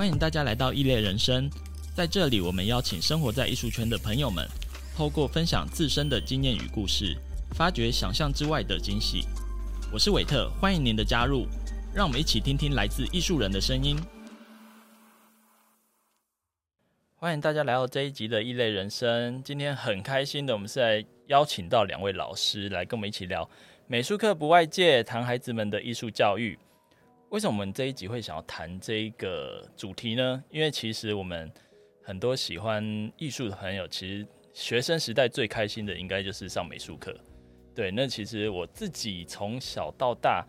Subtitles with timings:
[0.00, 1.50] 欢迎大家来到异类人生，
[1.94, 4.48] 在这里，我们邀请生活在艺术圈的朋友们，
[4.96, 7.14] 透过分享自身的经验与故事，
[7.54, 9.26] 发掘想象之外的惊喜。
[9.92, 11.46] 我是韦特，欢迎您的加入，
[11.94, 13.94] 让我们一起听听来自艺术人的声音。
[17.16, 19.42] 欢迎大家来到这一集的异类人生。
[19.42, 23.46] 今天很开心的，我们是来邀请到两位老师来跟我们一起聊
[23.86, 26.58] 美术课不外借，谈孩子们的艺术教育。
[27.30, 30.42] 为什么我们这一集会想要谈这一个主题呢？
[30.50, 31.48] 因为其实我们
[32.02, 32.84] 很多喜欢
[33.16, 37.16] 艺术的朋友，其实学生时代最开心的应该就是上美术课。
[37.72, 40.44] 对，那其实我自己从小到大，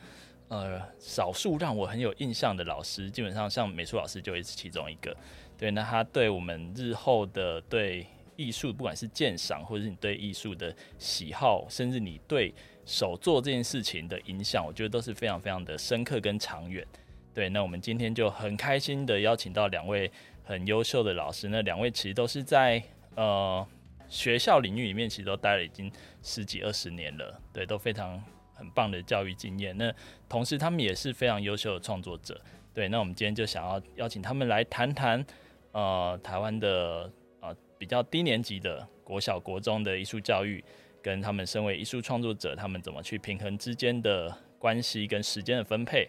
[0.47, 5.15] 呃，少数让我很有印象的老师，基本上像美术老师就会是其中一个。
[5.59, 12.51] 对，那他对我们日后的对艺术，不管是鉴赏，或者是你对艺术的喜好，甚至你对
[12.85, 16.85] 手做这件事情的影响，我觉得都是非常非常的深刻跟长远。
[17.33, 20.11] 对，那我们今天就很开心的邀请到两位
[20.43, 22.83] 很优秀的老师，那两位其实都是在
[23.15, 23.65] 呃
[24.09, 25.89] 学校领域里面，其实都待了已经
[26.21, 28.21] 十几二十年了，对，都非常
[28.53, 29.77] 很棒的教育经验。
[29.77, 29.93] 那
[30.27, 32.39] 同时他们也是非常优秀的创作者。
[32.73, 35.25] 对，那我们今天就想要邀请他们来谈谈
[35.71, 40.61] 呃台湾的呃比较低年级的国小、国中的艺术教育。
[41.01, 46.07] 跟他们身为艺术创作者，他们怎么去平衡之间的关系跟时间的分配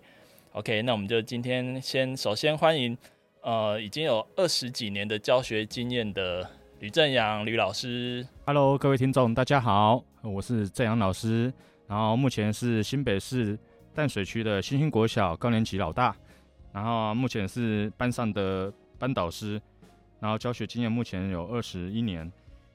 [0.53, 2.97] ？OK，那我们就今天先首先欢迎，
[3.41, 6.47] 呃，已经有二十几年的教学经验的
[6.81, 8.27] 吕正阳吕老师。
[8.45, 11.51] Hello，各位听众，大家好，我是正阳老师，
[11.87, 13.59] 然后目前是新北市
[13.95, 16.15] 淡水区的新兴国小高年级老大，
[16.70, 19.59] 然后目前是班上的班导师，
[20.20, 22.31] 然后教学经验目前有二十一年。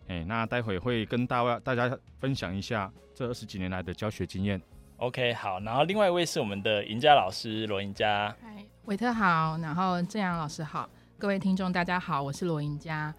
[0.07, 4.61] 哎，那待会会跟大家大家分享一下这二十几年来的教学经验。
[4.97, 8.35] OK，好，然后另外一位是我们的赢家老师罗赢家。
[8.41, 13.13] 嗨，韦特好，然后正阳老师好，各位听众大家好，我是罗赢家。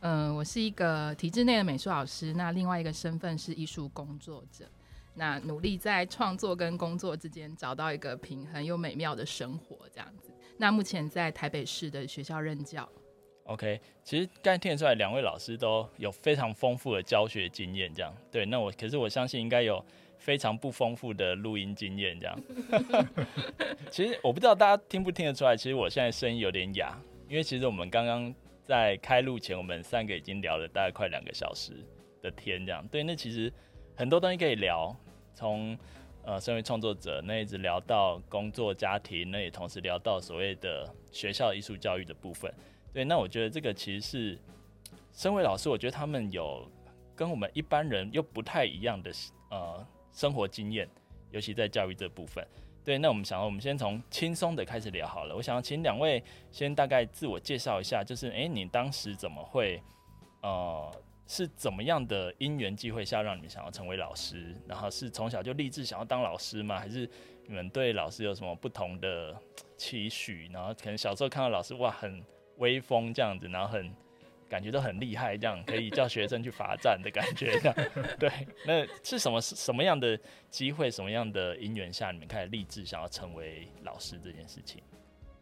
[0.00, 4.66] 嗯、呃，我是一个体制内的美术老师，那另外一个身份是艺术工作者，
[5.14, 10.30] 那努力在创作跟工作之间找到一个平衡又美妙的生活这样子。
[10.58, 12.86] 那目前在台北市的学校任教。
[13.44, 18.46] OK，其实刚才听得出来，两位老师都有非常丰富的教学经验，这样对。
[18.46, 19.84] 那我可是我相信应该有
[20.16, 22.40] 非常不丰富的录音经验，这样。
[23.92, 28.34] 其实我不知道大家听不听得出来，其实我现在声音有点哑，因为其实我们刚刚
[28.64, 31.72] 在开录前，我们三个已经聊了大概快两个小时
[32.22, 32.82] 的天，这样。
[32.88, 33.52] 对，那其实
[33.94, 34.96] 很多东西可以聊，
[35.34, 35.76] 从
[36.24, 42.50] 呃身为创作者，那一直聊到工作、家庭，那也同时聊到所谓的学校艺术教育的部分。
[42.94, 44.38] 对，那我觉得这个其实是，
[45.12, 46.64] 身为老师，我觉得他们有
[47.16, 49.10] 跟我们一般人又不太一样的
[49.50, 50.88] 呃生活经验，
[51.32, 52.46] 尤其在教育这部分。
[52.84, 55.34] 对，那我们想要，我们先从轻松的开始聊好了。
[55.34, 56.22] 我想要请两位
[56.52, 59.82] 先大概自我介绍一下，就是诶，你当时怎么会
[60.42, 60.88] 呃
[61.26, 64.54] 是怎么样的因缘际会下让你们想要成为老师？
[64.68, 66.78] 然后是从小就立志想要当老师吗？
[66.78, 67.10] 还是
[67.48, 69.36] 你们对老师有什么不同的
[69.76, 70.48] 期许？
[70.52, 72.22] 然后可能小时候看到老师哇很。
[72.58, 73.90] 威风这样子，然后很
[74.48, 77.74] 感觉都很厉害，这样可以叫学生去罚站的感觉，这样
[78.20, 78.30] 对。
[78.64, 80.18] 那是什么什么样的
[80.50, 84.80] 机会，什么样的因缘下，你们开始立志想要成为老师这件事情？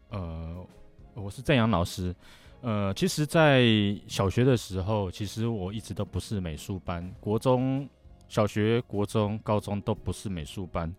[0.09, 0.65] 呃，
[1.13, 2.15] 我是正阳老师。
[2.61, 3.63] 呃，其实，在
[4.07, 7.87] 小学的时候，其实我一直都不是美术班，国中
[8.27, 10.91] 小学、国中、高中都不是美术班。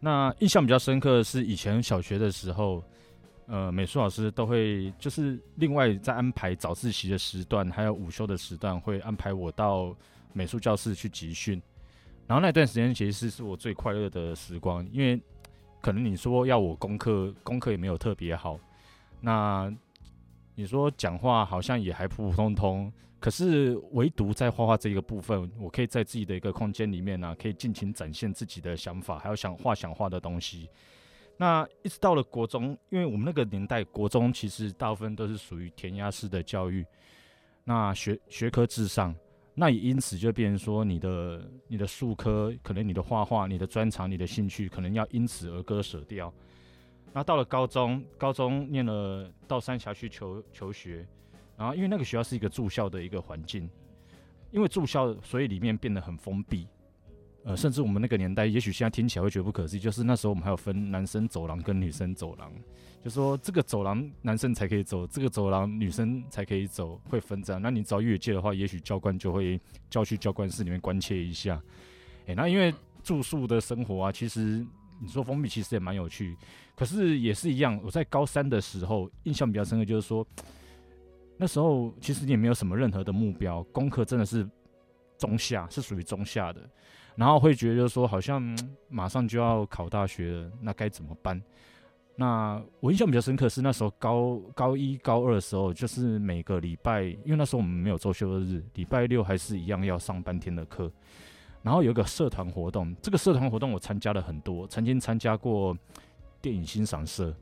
[0.00, 2.84] 那印象比较深刻的是以前小学的时候。
[3.46, 9.96] 呃，美术老师都会就是另外再安排早自习的时段，还有午休的时段，会安排我到
[10.32, 11.62] 美术教室去集训。
[12.26, 15.20] 然后那段时间其实是是我最快乐的时光，因为
[15.80, 18.58] 可能你说要我功课，功课也没有特别好。
[19.20, 19.72] 那
[20.56, 30.68] 你说讲话好像也还普普通通，可是唯独在画画这一个部分，我可以在自己的一个空间里面呢、可以尽情展现自己的想法，还有想画想画的东西。
[31.38, 36.84] 那一直到了国中，因为我们那个年代，国中其实大部分都是属于填鸭式的教育，
[37.64, 39.14] 那学学科至上，
[39.54, 46.32] 那也因此就变成说，你的你的术科，可能你的画画、你的专长、你的兴趣，可能要因此而割舍掉。
[47.12, 51.06] 那到了高中，高中念了到三峡去求求学，
[51.56, 53.68] 然后因为那个学校是一个住校的一个环境，
[54.50, 56.66] 因为住校，所以里面变得很封闭。
[57.46, 62.52] 呃，甚至我们那个年代，也许现在听起来会觉得不可思议，就是那时候我们还有分男生走廊跟女生走廊，
[63.04, 67.62] 就说这个走廊男生才可以走，这个走廊女生才可以走，会分这样。
[67.62, 71.62] 那你找越界的话，也许教官就会叫去教官室里面关切一下。
[72.26, 74.66] 诶、那因为住宿的生活啊，其实
[75.00, 76.36] 你说封闭其实也蛮有趣，
[76.74, 77.80] 可是也是一样。
[77.84, 80.26] 我在高三的时候印象比较深刻，就是说
[81.36, 84.44] 那时候其实你也没有什么任何的目标，功课真的是
[85.16, 86.68] 中下，是属于中下的。
[87.16, 88.56] 然后会觉得说好像
[88.88, 91.40] 马上就要考大学了，那该怎么办？
[92.14, 100.90] 那我印象比较深刻是那时候高高一高二的时候，就是每个礼拜，因为那时候我们没有周休二日，礼拜六还是一样要上半天的课。
[101.62, 105.76] 然后有一个社团活动，这个社团活动我参加了很多，曾经参加过
[106.40, 107.34] 电影欣赏社、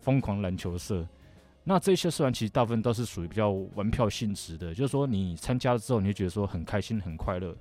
[0.00, 1.06] 疯狂篮球社。
[1.62, 7.54] 那这些社团其实大部分都是属于比较玩票性质的，就是说你参加了之后，你就觉得说很开心、很快乐，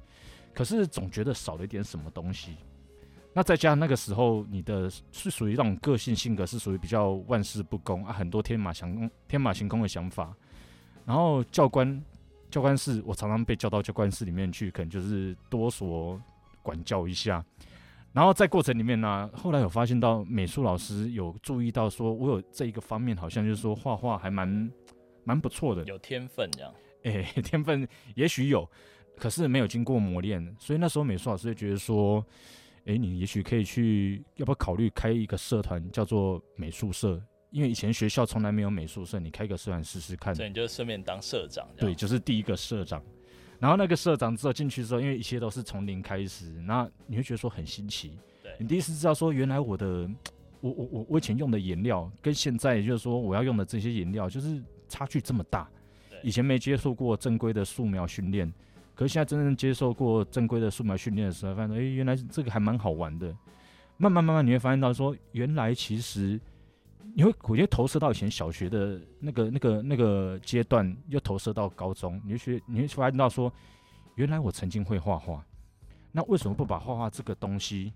[0.53, 2.55] 可是总觉得少了一点什么东西。
[3.31, 10.35] 那再加上那个时候，你的是属于那种个性性格，是属于比较万事不公啊，很多天马行空、天马行空的想法。
[11.05, 12.03] 然后教官，
[12.49, 16.19] 教官室，我常常被叫到教官室里面去，可能就是多所
[16.63, 17.43] 管教一下。
[18.11, 24.71] 然后在过程里面呢、啊，后来有发现到美术老师有注意到，说我有这一个方面，好像就是说画画还蛮
[25.23, 26.73] 蛮不错的，有天分这样。
[27.03, 28.67] 哎， 天分也许有，
[29.19, 32.25] 可是没有经过磨练，所以那时候美术老师就觉得说。
[32.85, 37.21] 诶，你也许可以去，要不要考虑开一个社团，叫做美术社？
[37.51, 40.33] 因为以前学校从来没有美术社，你开个社团试试看。
[40.33, 41.67] 所以你就顺便当社长。
[41.77, 43.03] 对，就是第一个社长。
[43.59, 48.17] 然后那个社长之后进去之后，因为一切都是从零开始，那你会觉得说很新奇。
[48.41, 50.09] 对，你第一次知道说，原来我的，
[50.59, 55.69] 我我我我以前用的颜料跟现在就是说我要用的这些颜料，就是差距这么大。
[56.23, 58.51] 以前没接触过正规的素描训练。
[58.99, 63.33] 可是现在真正接受过正规的素描训练的时候，发现哎、原来这个还蛮好玩的。
[63.95, 66.37] 慢慢慢慢，你会发现到说，原来其实
[67.15, 73.49] 你会，我觉得投射到以前小学的那个、那个、那个阶段，又投射到高中，你就学，你会发现到说，
[74.15, 75.41] 原来我曾经会画画，
[76.11, 77.93] 那为什么不把画画这个东西？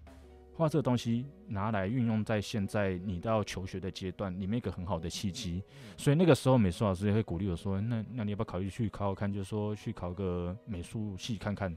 [0.56, 5.64] 画这个东西拿来运用在现在你到求学的阶段里面一个很好的契机，
[5.98, 9.32] 所以那个时候美术老师也会鼓励我说：“那那你要不要考虑去考考看？
[9.32, 11.76] 就是说去考个美术系看看。”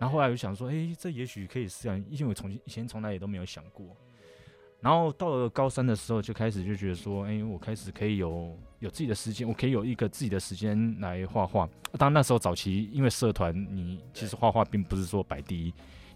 [0.00, 3.86] 然后后来我想说：“诶，这也许可以试啊，因为我从以前从来也都没有想过。”
[4.82, 15.72] 然后到了高三的时候就开始就觉得说：“诶，我开始可以有有自己的时间，我可以有一个自己的时间来画画。”当然那时候早期因为社团，你其实画画并不是说摆第一。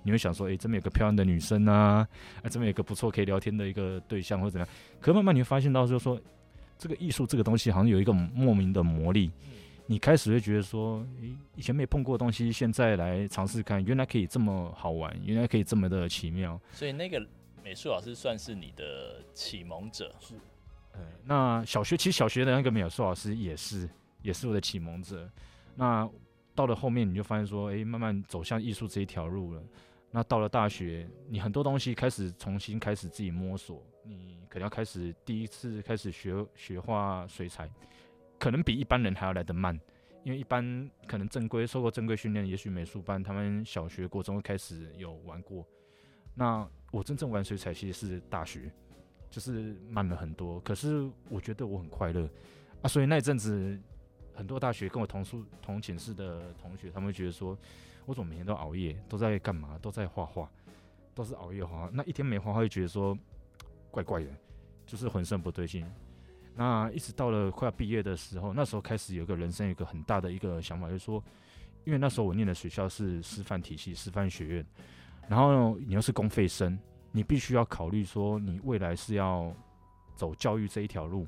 [0.06, 2.06] 你会想说，诶、欸，这边有个漂亮的女生啊，
[2.40, 4.68] 啊，这边有个不错可以聊天的一个对象，或者怎样？
[5.00, 6.16] 可慢慢你会发现到，就是说，
[6.78, 9.32] 这个艺术这个东西好像有一个莫名的魔力。
[9.88, 16.60] 你开始会觉得说，诶、欸，以前没碰过的东西，现在来尝试看，原来可以这么好玩，原来可以这么的奇妙。
[16.70, 17.20] 所以那个
[17.64, 20.14] 美术老师算是你的启蒙者。
[20.20, 20.34] 是。
[20.92, 23.88] 呃，那小学其实小学的那个美术老师也是，
[24.22, 25.28] 也是我的启蒙者。
[25.74, 26.08] 那
[26.54, 29.62] 到了后面，你就发现说，诶、欸，慢慢走向艺术这一条路了。
[30.16, 37.70] 那到了大学，你很多东西开始重新开始自己摸索，你可能要开始第一次开始学学画水彩，
[38.38, 39.78] 可能比一般人还要来得慢，
[40.24, 45.62] 因为一般可能正规受过正规训练，也许美术班他们小学、国中会开始有玩过。
[46.32, 48.72] 那我真正玩水彩其实是大学，
[49.28, 50.58] 就是慢了很多。
[50.60, 52.26] 可是我觉得我很快乐
[52.80, 53.78] 啊，所以那阵子
[54.32, 57.54] 很多大学跟我同宿同寝室的同学，他们觉得说。
[58.06, 59.76] 我怎么每天都熬夜，都在干嘛？
[59.82, 60.48] 都在画画，
[61.14, 61.90] 都是熬夜画。
[61.92, 63.16] 那一天没画画，就觉得说
[63.90, 64.30] 怪怪的，
[64.86, 65.84] 就是浑身不对劲。
[66.54, 71.22] 那一直到了快要毕业的时候，那时候开始有个人生有个很大的一个想法，就是说，
[71.84, 74.66] 因为那时候我念的学校是师范体系、师范学院，
[75.28, 76.78] 然后你又是公费生，
[77.12, 79.52] 你必须要考虑说，你未来是要
[80.14, 81.26] 走教育这一条路。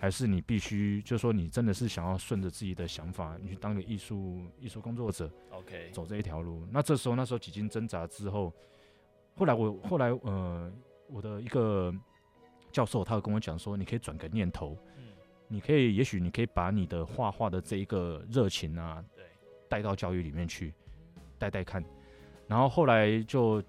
[0.00, 6.66] 还是你必须，就是说，你真的是想要顺着自己的想法，你去当个艺术艺术工作者，OK，走这一条路。
[6.70, 8.50] 那这时候，那时候几经挣扎之后，
[9.36, 10.72] 后来我后来呃，
[11.06, 11.94] 我的一个
[12.72, 15.12] 教授，他会跟我讲说，你可以转个念头，嗯，
[15.48, 19.22] 你可以，也许你可以把你的画画的这一个热情啊，对，
[19.68, 20.72] 带到教育里面去，
[21.38, 21.84] 带带看。
[22.48, 23.62] 然后后来就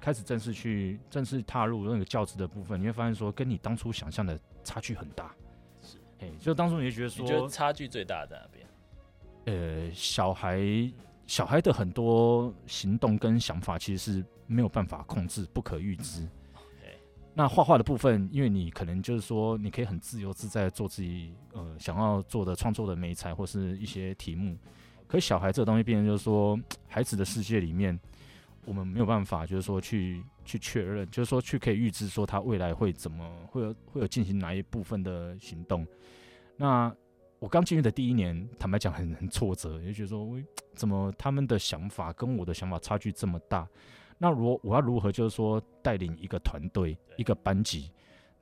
[0.00, 5.32] 开始正式去正式踏入那个教职的部分，你会发现说，跟你当初想象的差距很大。
[6.20, 8.66] 哎，就当初你就觉得说，你觉得差距最大在哪边？
[9.46, 10.60] 呃，小孩
[11.26, 16.28] 小孩的很多行动跟想法其实是没有办法控制、不可预知。
[17.32, 24.58] 那画画的部分，因为你可能就是说，你可以很自由自在做自己呃想要做的创作的美材或是一些题目。
[25.06, 26.58] 可是小孩这个东西，变成就是说，
[26.88, 27.98] 孩子的世界里面，
[28.66, 35.86] 我们没有办法就是说去去确认，就是说去可以预知说他未来会怎么会有会有进行哪一部分的行动。
[36.56, 36.92] 那
[37.38, 40.26] 我刚进去的第一年，坦白讲很很挫折，也觉得说，
[40.74, 43.68] 怎么他们的想法跟我的想法差距这么大？
[44.18, 47.90] 那如果我要如何就是说带领一个团队、一个班级？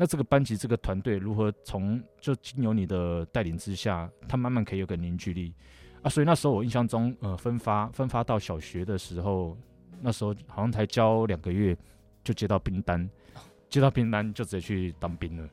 [0.00, 5.52] 那这个班级、这个团队如何从就经由你的带领之下，他慢慢可以有个凝聚力
[6.02, 6.08] 啊？
[6.08, 9.56] 所以那时候我印象中，呃，分发分发到小学的时候，
[10.00, 11.76] 那时候好像才教两个月，
[12.28, 13.08] 就接到兵单，
[13.70, 15.48] 接到兵单就直接去当兵了。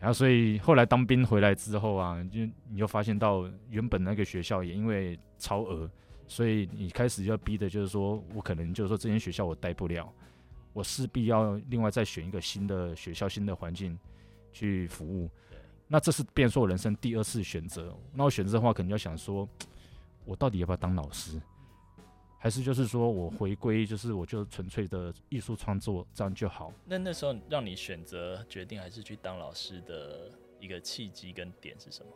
[0.00, 5.88] 然后所以后来当兵回来之后啊，就你就发现到原本那个学校也因为超额。
[6.26, 10.12] 所以你开始要逼的就是说，我可能就是说这间学校我待不了，
[10.72, 13.96] 我势必要另外再选一个新的学校、新的环境
[14.52, 15.30] 去服务。
[15.86, 17.96] 那这是变说我人生第二次选择。
[18.12, 19.48] 那我选择的话，可能要想说，
[20.24, 21.40] 我到底要不要当老师，
[22.42, 26.72] 还是就是说我回归，就是我就纯粹的艺术创作这样就好。
[26.86, 32.12] 那那时候让你选择决定还是去当老师的一个契机跟点是什么？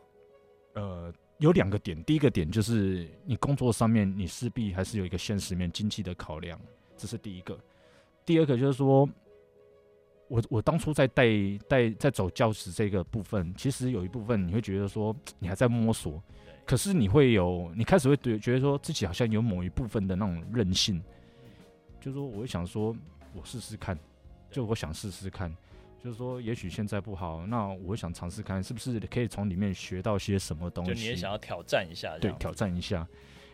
[0.81, 1.13] 呃。
[1.39, 6.57] 有两个点，第一个点就是你工作上面，你势必还是有一个现实面经济的考量，
[6.95, 7.59] 这是第一个。
[8.23, 9.05] 第二个就是说，
[10.27, 11.25] 我我当初在带
[11.67, 16.21] 带在走教职这个部分，其实有一部分你会觉得说你还在摸索，
[16.65, 21.01] 可是你会有你开始会觉得说自己好像有某一部分的那种韧性，
[21.99, 22.95] 就是说我会想说
[23.33, 23.97] 我试试看，
[24.49, 25.55] 就我想试试看。
[26.03, 30.93] 就是说，也许现在不好，那我想尝试看，是不是可以从里面学到些什么东西？
[30.93, 33.07] 就你也想要挑战一下，对，挑战一下。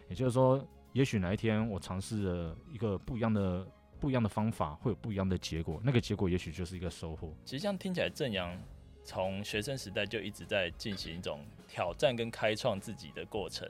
[0.09, 0.61] 也就是说，
[0.91, 3.65] 也许哪一天我尝试了一个不一样的、
[4.01, 5.79] 不一样的方法，会有不一样的结果。
[5.83, 7.31] 那个结果也许就是一个收获。
[7.45, 8.59] 其实这样听起来，正阳
[9.03, 13.69] 从学生时代就一直在进行一种挑战跟开创自己的过程。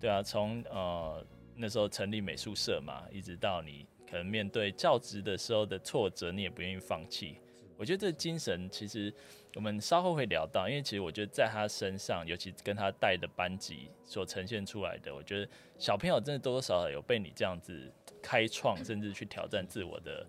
[0.00, 7.38] 对啊，从呃那时候成立美术社嘛，一直到你可能面对教职的时候的挫折，你也不愿意放弃。
[7.82, 9.12] 我觉得这精神其实
[9.56, 20.24] 我们稍后会聊到，因为其实我觉得在他身上，尤其跟他带的班级所呈现出来的，我觉得小朋友真的多多少少有被你这样子开创，甚至去挑战自我的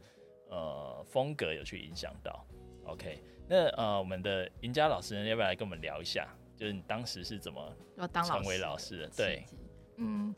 [0.50, 2.43] 呃风格有去影响到。
[2.86, 6.27] OK，那呃我们的赢家老师呢，要不要来跟我们聊一下？
[6.57, 7.72] 就是你当时是怎么
[8.25, 9.10] 成为老师的？
[9.15, 9.45] 对，
[9.98, 10.33] 嗯，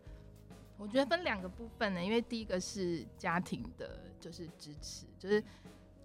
[0.77, 5.41] 我觉得分两个部分呢，因为第一个是家庭的，就是支持，就是。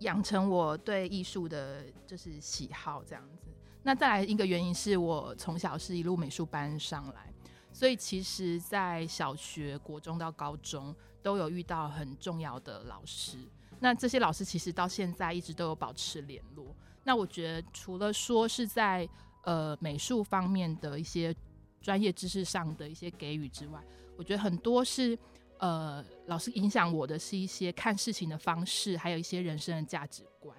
[0.00, 3.49] 养成我对艺术的就是喜好这样子。
[3.83, 7.33] 那再来一个原因是我从小是一路美术班上来，
[7.73, 13.38] 所以其实，在小学、国中到高中都有遇到很重要的老师。
[13.78, 16.76] 那这些老师其实到现在一直都有保持联络。
[17.04, 19.09] 那我觉得除了说是在
[19.45, 21.35] 呃美术方面的一些
[21.80, 23.83] 专业知识上的一些给予之外，
[24.16, 25.19] 我觉得很多是。
[25.60, 30.56] 呃，老师影响我的是一些看事情的方式，还有一些人生的价值观。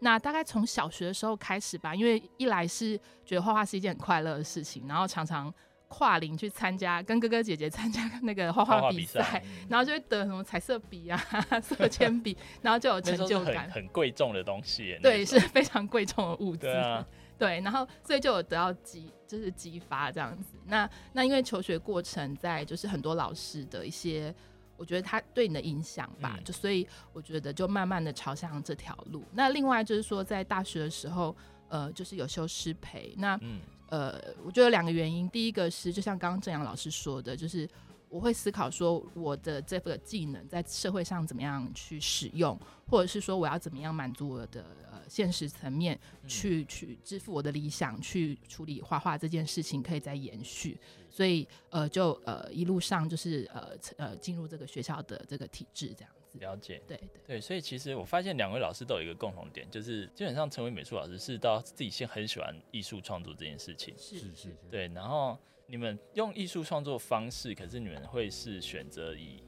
[0.00, 5.52] 那大概从小学的时候开始吧，因为一来是觉得画画是一件很快乐的事情，然后常常
[5.88, 11.18] 跨龄去参加，跟哥哥姐姐参加 那个画画比赛，然后就会得什么彩色笔啊、
[11.60, 13.68] 色铅笔，然后就有成就感。
[13.70, 16.60] 很贵重的东西，对，是非常贵重的物资。
[16.60, 17.06] 对啊。
[17.38, 20.56] 对，然后所以就有得到激，就是激发这样子。
[20.66, 24.34] 那那因为求学过程在就是很多老师的一些，
[24.76, 29.24] 我觉得他对你的影响吧，嗯、就所以我觉得就慢慢的朝向这条路。
[29.32, 31.34] 那另外就是说在大学的时候，
[31.68, 33.14] 呃，就是有修师培。
[33.16, 37.68] 那、嗯、呃，我觉得有两个原因，第一个是就像刚刚正阳老师说的，就是。
[38.10, 50.78] 我会思考说，我的这个技能在社会上怎么样去使用，或者是说我要怎么样满足我的呃现实层面，去去支付我的理想，去处理画画这件事情可以再延续。
[51.08, 56.38] 所以呃，就呃一路上就是呃呃进入这个学校的这个体制这样子。
[56.38, 63.94] 了解，对对对，所以其实我发现两位老师都有一个共同点，就是基本上成为美术老师是到自己先很喜欢艺术创作这件事情。
[63.96, 65.38] 是是是，对，然后。
[65.70, 69.42] 你们用艺术创作方式，可是你们会是选择以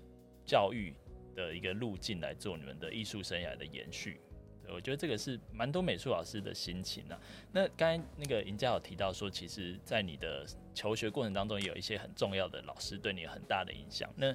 [0.44, 0.94] 教育
[1.34, 4.20] 的一个路径来做你们的艺术生涯的延续。
[4.72, 7.18] 我觉得这个是蛮多美术老师的心情啊。
[7.52, 14.08] 那刚才那个赢家有提到说，其实，在你的求学过程当中，有一些很重要的老师对你有很大的影响。
[14.16, 14.34] 那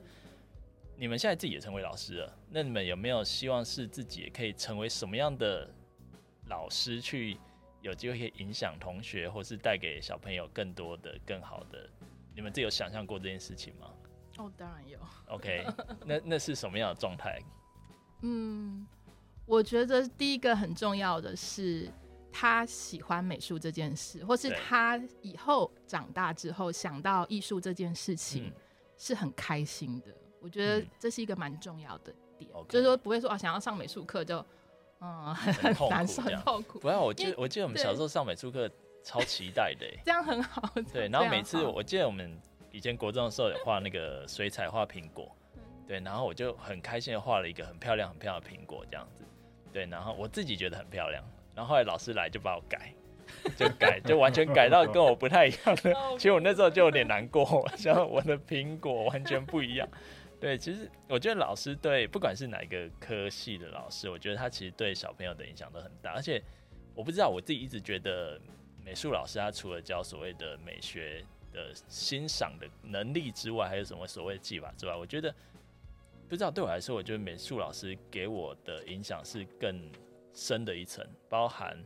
[0.97, 5.69] 你们现在自己也成为老师了，那你们有没有希望是自己也可以成为什么样的
[6.47, 7.37] 老师去？
[7.81, 11.87] 有机会可以影响同学，或是带给小朋友更多的、更好的，
[12.33, 13.93] 你们自己有想象过这件事情吗？
[14.39, 14.97] 哦，当然有。
[15.27, 15.63] OK，
[16.03, 17.39] 那那是什么样的状态？
[18.23, 18.87] 嗯，
[19.45, 21.91] 我觉得第一个很重要的是，
[22.31, 28.51] 他喜欢美术这件事，或是他以后长大之后想到艺术这件事情
[28.97, 30.07] 是很开心的。
[30.41, 34.45] 我觉得这是一个蛮重要的点，嗯、就是说不会说啊，想要上美术课就。
[35.01, 36.79] 嗯， 很难受，很痛苦。
[36.79, 38.67] 不要，我记得我记得我们小时候上美术课
[39.03, 40.73] 超期待的， 这样很好。
[40.91, 42.39] 对，然后每次我记得我们
[42.71, 45.29] 以前国中的时候有画那个水彩画苹果，
[45.85, 49.25] 对，然后我就很开心的画了一个很漂亮、很漂亮的苹果这样子，
[49.75, 51.21] 对，然后我自己觉得很漂亮，
[51.53, 52.93] 然后后来老师来就把我改，
[53.57, 59.85] 就改，就完全改到跟我不太一样的，其实我那时候就有点难过，像我的苹果完全不一样。
[60.39, 66.41] 对，其实我觉得老师对不管是哪一个科系的老师，我觉得他其实对小朋友的影响都很大，而且
[66.93, 68.39] 我不知道我自己一直觉得
[68.81, 75.35] 美术老师他除了教所谓的美学的欣赏的能力之外，还有什么所谓的技法之外，我觉得。
[76.27, 79.91] 不知道对我来说，我觉得美术老师给我的影响是更
[80.33, 81.77] 深的一层，包含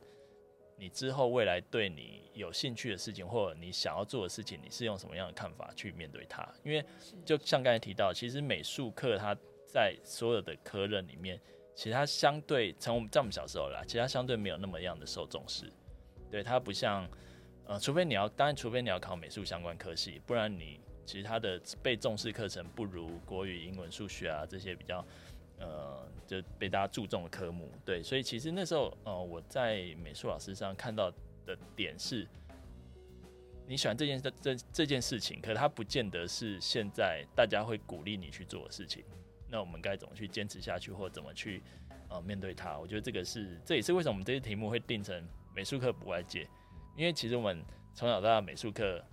[0.77, 6.47] 你之后未来对你有兴趣的事情，或者你想要做的事情，你是用什么样的看法去面对它？
[6.63, 6.83] 因为
[7.25, 9.35] 就像刚才提到，其实美术课它
[9.67, 11.39] 在所有的科任里面，
[11.75, 15.71] 其实它相对从我们在我们小时候啦，其实它相对没有那么样的受重视。
[16.31, 17.05] 对，它不像
[17.65, 20.79] 呃，除非你要，当然除非你要考美术相关科系，不然你。
[21.09, 25.03] 其实他的被重视课程不如国语、英文、数学啊这些比较，
[25.57, 27.67] 呃，就被大家注重的科目。
[27.83, 31.11] 对，所以其实那时候，呃，我在美术老师上看到
[31.47, 32.27] 的点是，
[33.65, 39.03] 你喜欢这件这这件事情，可它不见得是现在大家会鼓励你去做的事情。
[39.49, 41.63] 那我们该怎么去坚持下去，或怎么去
[42.07, 42.77] 呃面对它？
[42.77, 46.47] 我觉得这个是，这也是为什么我们这些题目会定成美术课不外借，
[46.95, 49.03] 因为其实我们从小到大美术课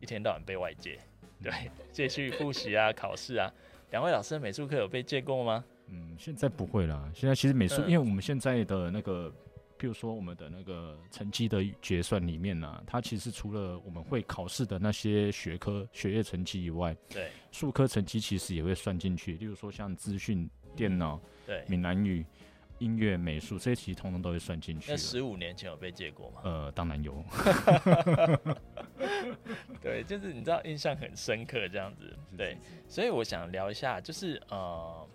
[0.00, 0.98] 一天到晚被外借。
[1.42, 1.52] 对，
[1.92, 3.52] 继续复习啊，考试啊。
[3.90, 5.64] 两位老师的美术课有被借过吗？
[5.88, 7.10] 嗯，现在不会啦。
[7.14, 9.30] 现在其实美术，嗯、因为我们现在的那个，
[9.78, 19.34] 譬如说我们的那个成绩的结算里面呢、啊，它其实除了我们会考试的那些学科学业成绩以外，对，数科成绩其实也会算进去。
[19.34, 22.24] 例如说像资讯、电脑、对，闽南语。
[22.78, 24.90] 音乐、美术这些其实通通都会算进去。
[24.90, 26.40] 那十五年前有被借过吗？
[26.44, 27.22] 呃，当然有。
[29.80, 32.16] 对，就是你知道，印象很深刻这样子。
[32.36, 32.56] 对，
[32.88, 35.08] 所以我想聊一下，就是呃，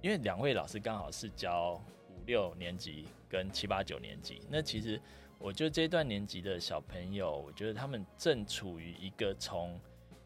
[0.00, 5.00] 因为两位老师刚好是教五六年级跟七八九年级，那其实
[5.38, 9.80] 我觉得这段年级的小朋友，我觉得他们正处于一个从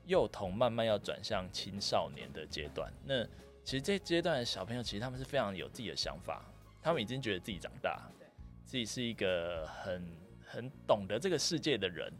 [0.06, 2.92] 幼童慢慢要转向青少年的阶段。
[3.04, 3.24] 那
[3.62, 6.44] 其实这阶段的小朋友，其实他们是非常有自己的想法。
[6.86, 8.00] 他们已经觉得自己长大，
[8.64, 10.08] 自己是一个很
[10.44, 12.12] 很懂得这个世界的人。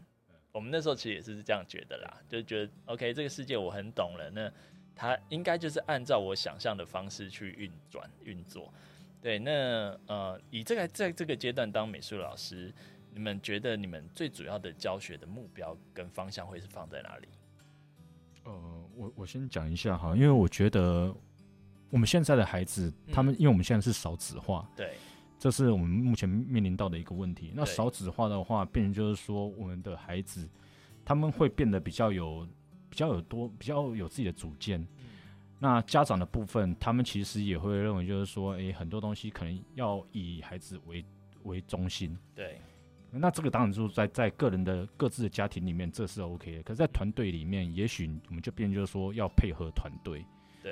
[0.51, 4.51] 我们那时候其实也是这样觉得啦，就觉得 OK，这个世界我很懂了，那
[4.93, 8.73] 他应该就是按照我想象的方式去运转运作。
[9.21, 12.73] 对，那呃，以这个在这个阶段当美术老师，
[13.13, 17.29] 你们觉得你们最主要的教学的目标跟方向会是放在哪里？
[18.43, 21.15] 呃，我我先讲一下哈，因为我觉得。
[21.89, 24.93] 我们现在的孩子，他们因为我们现在是少子化，对，
[25.39, 27.51] 这是我们目前面临到的一个问题。
[27.55, 30.49] 那少子化的话，变成就是说，我们的孩子
[31.05, 32.47] 他们会变得比较有、
[32.89, 34.85] 比较有多、比较有自己的主见。
[35.59, 41.03] 那家长的部分，他们其实也会认为，就是说，诶，很多东西可能要以孩子为
[41.43, 42.15] 为中心。
[42.35, 42.61] 对，
[43.09, 46.63] 那这个当然就是在在个人的各自的家庭里面，这是 OK 的。
[46.63, 50.23] 可是，在团队里面，也许我们就变成就是说，要配合团队。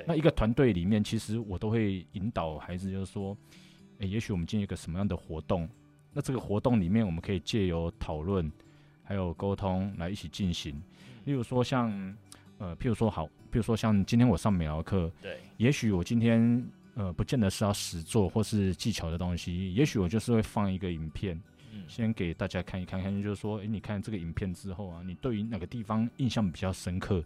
[0.08, 3.38] 那一个团队里面，其实我都会引导孩子，就是说，
[3.99, 5.69] 诶，也许我们进行一个什么样的活动？
[6.13, 8.51] 那这个活动里面，我们可以借由讨论，
[9.03, 10.81] 还有沟通来一起进行。
[11.25, 12.17] 例如说像，像
[12.58, 21.38] 呃，譬如说好，譬如说像今天我上美劳课，对，也许我今天呃，不见得是要实做或是技巧的东西，也许我就是会放一个影片，
[21.73, 27.21] 嗯，先给大家看一看，看就是说，诶，你看这个影片之后啊，你对于哪个地方印象比较深刻？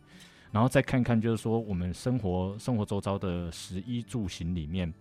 [0.52, 4.92] 然后再看看，就是说我们生活生活周遭的食衣住行里面，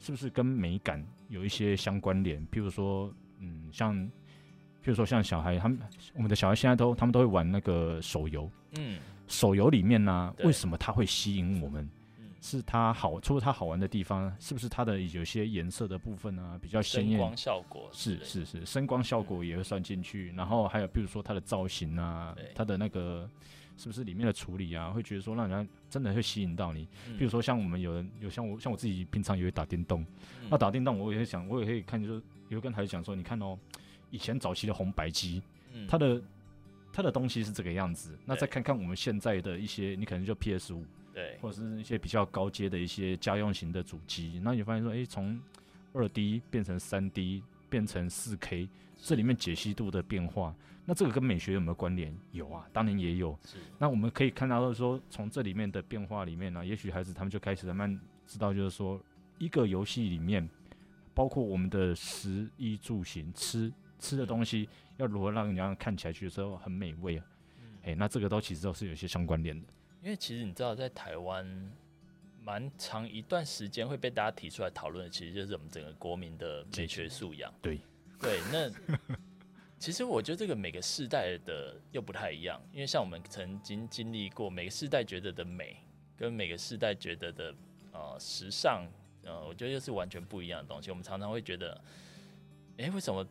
[0.00, 2.44] 是不是跟美感有一些相关联？
[2.48, 5.78] 譬如说，嗯，像，譬如说像小孩，他们
[6.14, 8.98] 我们的小孩现在都他们都会玩那个手游，嗯，
[9.28, 11.88] 手游里面呢、啊，为什么它会吸引我们？
[12.40, 17.16] 是它好，除了它好玩的地方，是不是它的有些颜色的部分呢、啊、比较鲜艳？
[17.16, 20.32] 光效果是是是，声光效果也会算进去。
[20.32, 23.30] 然后还有，譬如说它的造型啊，它的那个。
[23.80, 26.86] 是不是里面的处理啊，会觉得说让人家真的会吸引到你？
[27.18, 30.04] 比如说像我们有人有像我像我自己平常也会打电动，
[30.50, 33.58] 那打电动我也会想，我也可以看，就是也会跟孩子讲说，你看哦，
[34.10, 35.42] 以前早期的红白机，
[35.88, 36.22] 它的
[36.92, 45.40] 它的东西是这个样子，那再看看我们现在的一些，你可能就 PS 五，对，或者是一些比较高阶的一些家用型的主机，那你发现说，哎，从
[45.94, 48.68] 二 D 变成三 D，变成四 K，
[49.02, 50.54] 这里面解析度的变化。
[50.84, 52.12] 那这个跟美学有没有关联？
[52.32, 53.38] 有啊，当然也有。
[53.44, 53.58] 是。
[53.78, 59.00] 那我们可以看到，就是说，从这里面的变化里面呢，也许孩子他们就开始慢慢知道，就是说，
[59.38, 60.48] 一个游戏里面，
[61.14, 67.24] 包括我们的食衣住行、吃吃的东西，要如何让人家看起来觉得说很美味啊？
[67.82, 69.68] 哎、嗯欸，那这个都其实都是有些相关联的。
[70.02, 71.72] 因为其实你知道，在台湾，
[72.42, 77.52] 蛮长一段时间会被大家提出来讨论的，其实就是我们整个国民的美学素养。
[77.62, 77.78] 对
[78.20, 78.70] 对，那
[79.78, 85.76] 其实我觉得这个每个世代的又不太一样，因为像我们曾经经历过每个世代觉得的美，
[86.16, 87.54] 跟每个世代觉得的
[87.92, 88.86] 呃时尚，
[89.24, 90.90] 呃，我觉得又是完全不一样的东西。
[90.90, 91.72] 我们常常会觉得，
[92.76, 93.26] 哎、欸，为什么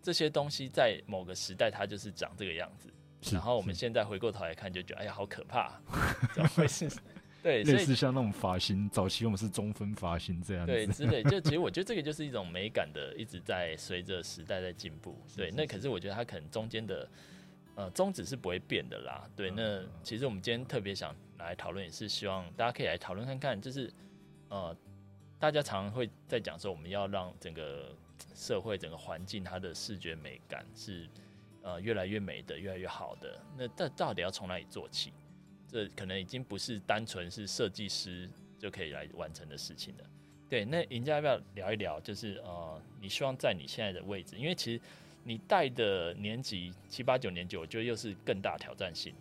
[0.00, 2.88] 这些东西在某个时代它就是长这个样子？
[3.32, 5.80] 然后我们现在回过头来看，就觉得哎呀，好可怕，
[6.34, 6.88] 怎么回事？
[7.44, 11.22] 对，类似像那种发型，早期我们是中分发型这样子，对，之类。
[11.24, 15.14] 就其实我觉得这个 就是一种美感的，一直在随着时代在进步。
[15.36, 17.06] 对，那可是我觉得它可能中间的
[17.74, 19.28] 呃宗旨是不会变的啦。
[19.36, 23.92] 对，那其实我们今天特别想来讨论，也是希望大家可以来讨论看看，就是
[24.48, 24.74] 呃，
[25.38, 27.94] 大家常常会在讲说，我们要让整个
[28.34, 31.06] 社会、整个环境它的视觉美感是
[31.60, 33.38] 呃越来越美的、越来越好的。
[33.54, 35.12] 那到到底要从哪里做起？
[35.74, 40.04] 这可能已经不是单纯是设计师就可以来完成的事情了。
[40.48, 41.98] 对，那赢家要不要聊一聊？
[41.98, 44.80] 就是呃，你希望在你现在的位置，因为其实
[45.24, 49.12] 你带的年级七八九年级，我觉得又是更大挑战性。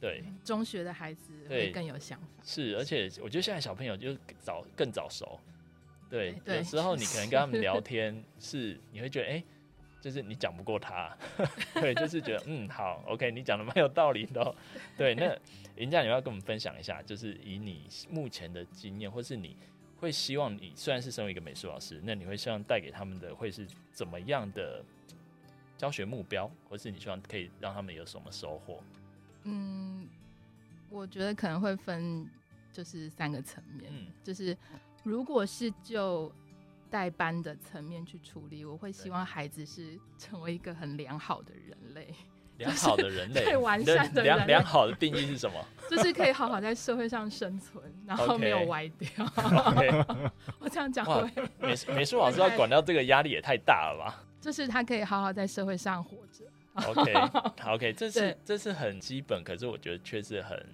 [0.00, 2.26] 对，中学的孩子会更有想法。
[2.42, 5.38] 是，而且我觉得现在小朋友就早更早熟。
[6.08, 9.32] 对，对，有时候你可能跟他们聊天，是你会觉得哎。
[9.32, 9.44] 欸
[10.00, 11.14] 就是你讲不过他，
[11.74, 14.54] 对，就是觉得嗯好，OK，你讲的蛮有道理的，
[14.96, 15.12] 对。
[15.16, 15.36] 那
[15.78, 19.56] 银家，你要跟我们分享一下，就是以你目前的经验，或是你
[19.98, 24.84] 会希望你虽然是身为一个美术老师，那你会希望带给他们的会是怎么样的
[25.76, 28.82] 教学目标，或是你希望可以让他们有什么收获？
[29.44, 30.08] 嗯，
[30.90, 32.28] 我觉得可能会分
[32.72, 34.56] 就是三个层面，嗯，就是
[35.02, 36.32] 如果是就。
[36.90, 42.14] 带班的层面去处理，我会希望孩子是成为一个很良好的人类，
[42.58, 45.64] 良好的人类， 最完善的良良好的定义是什么？
[45.88, 49.08] 就是可以好好在社会上生存，然后没有歪掉。
[49.08, 50.30] Okay.
[50.60, 51.22] 我这样讲会
[51.58, 54.22] 美美术老师要管到这个压力也太大了吧？
[54.40, 56.44] 就是他可以好好在社会上活着。
[56.86, 57.94] OK，OK，okay.
[57.94, 60.64] 这是这是很基本，可是我觉得却是很。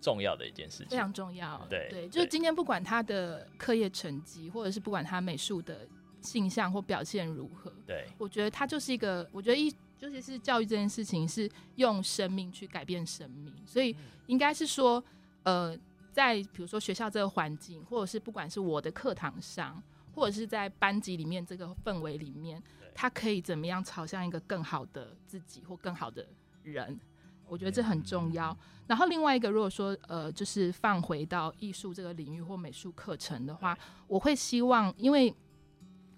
[0.00, 1.58] 重要的一件事情，非常重要。
[1.66, 5.78] 对对，就是今天不管他的课业成绩，或者是不管他美术的
[6.24, 13.94] 性向或表现如何，对，我觉得它就是一个，我觉得一就是是教育这件事情是用生命去改变生命，所以
[14.26, 15.02] 应该是说，
[15.44, 15.76] 呃，
[16.12, 19.80] 在比如说学校这个环境，或者是不管是我的课堂上，
[20.14, 22.62] 或者是在班级里面这个氛围里面，
[22.94, 26.26] 他可以怎么样朝向一个更好的自己或更好的
[26.62, 26.98] 人。
[27.46, 28.56] 我觉得这很重要。
[28.86, 35.32] 然后另外一个，如果说呃，就是放回到艺术这个领域或美术课程的话，我会希望，因为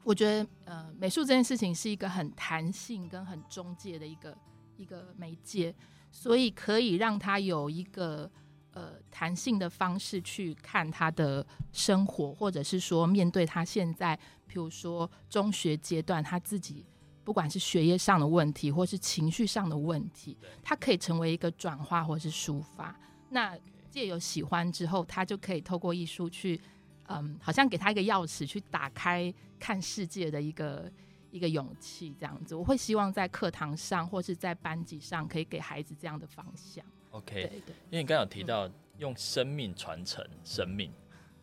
[0.06, 4.38] 我觉得呃，美术这件事情是一个很弹性跟很中介的一个
[4.76, 5.74] 一个媒介，
[6.12, 8.30] 所以可以让他有一个
[8.70, 14.16] 呃弹性的方式去看他的生活，或者是说面对他现在，
[14.46, 16.86] 比如说中学阶段他自己。
[17.24, 22.96] 不管是学业上的问题，或是情绪上的问题，它可以成为一个转化或是抒发。
[23.30, 23.58] 那
[23.90, 26.60] 借由喜欢之后，他就可以透过艺术去，
[27.08, 30.90] 嗯，好像给他一个钥匙，去打开看世界的一个
[31.30, 32.54] 一个勇气，这样子。
[32.54, 36.84] 我会希望在课堂上或是在班级上，可以给孩子这样的方向。
[37.10, 40.92] OK，对对，因为你刚刚有提到用生命传承生命。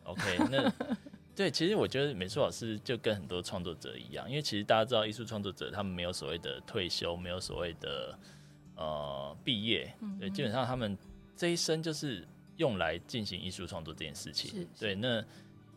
[0.04, 0.72] OK， 那。
[1.36, 8.16] 对，其实我觉得美术老师就跟很多创作者一样，因为其实大家知道，艺术创作者他们没有所谓的退休，没有所谓的
[8.76, 10.96] 呃毕业，对，基本上他们
[11.34, 12.24] 这一生就是
[12.58, 14.64] 用来进行艺术创作这件事情。
[14.78, 15.24] 对，那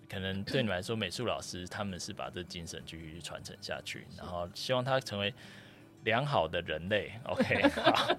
[0.10, 5.34] 可能对你们来说，美术老师他们是把这精神继续传承下去，然后希望他成为
[6.04, 7.12] 良好的人类。
[7.26, 8.18] OK， 好。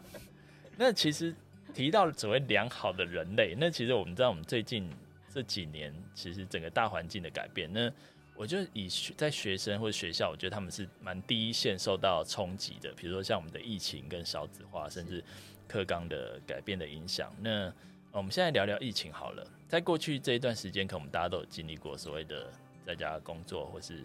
[0.77, 1.35] 那其实
[1.74, 4.90] 提到所谓良好的人类，那其实我们知道，我们最近。
[5.31, 7.92] 这几年其实整个大环境的改变，那
[8.35, 12.90] 我觉得以学在学生或者学校，我觉得他们是蛮第一线受到冲击的。
[12.94, 15.22] 比如说像我们的疫情跟少子化，甚至
[15.68, 17.31] 课纲的改变的影响。
[17.40, 17.70] 那
[18.18, 19.46] 我们现在聊聊疫情好了。
[19.68, 22.50] 在过去这一段时间，可能我们大家都有经历过所谓的
[22.85, 24.04] 在家工作，或是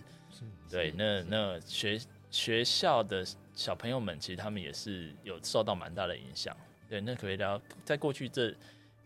[0.69, 1.99] 对那那学
[2.30, 6.56] 学校的小朋友们，其实他们也是有受到蛮大的影响。
[6.88, 8.54] 对，那可以聊在过去这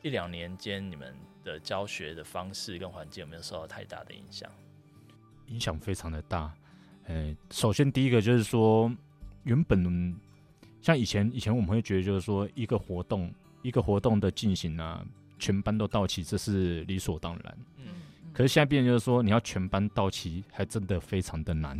[0.01, 4.51] 一两年间，你们的教学的方式跟环境有没有受到太大的影响？
[5.47, 6.53] 影响非常的大。
[7.05, 8.91] 呃，首先第一个就是说，
[9.43, 10.19] 原本
[10.81, 15.05] 像以前以前我们会觉得就是说，一个活动一个活动的进行啊，
[15.39, 17.57] 全班都到齐，这是理所当然。
[17.77, 17.85] 嗯。
[18.33, 21.77] 可是现在变成就是说，你要全班到齐，还真的非常的难。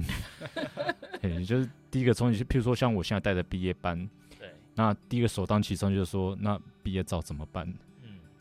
[1.22, 4.10] 也就是第一个冲击，譬如说像我现在带的毕业班，
[4.40, 7.72] 对，那第一个首当其冲就是说，那毕业照怎么办？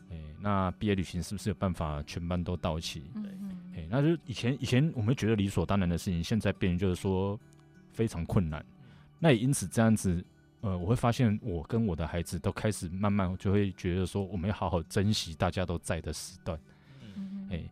[0.09, 0.19] 嗯。
[0.39, 3.01] 那毕业旅行是不是有办法全班都到齐？
[3.13, 7.39] 对，哎，那就以前以前我们觉得理所当然的事情，现在变成就是说
[7.91, 8.63] 非常困难。
[9.19, 10.23] 那也因此这样子，
[10.61, 16.59] 呃，我会发现我跟我的孩子都开始慢慢就会觉得说，我们要好好珍惜大家都在的时段。
[17.15, 17.63] 嗯，哎，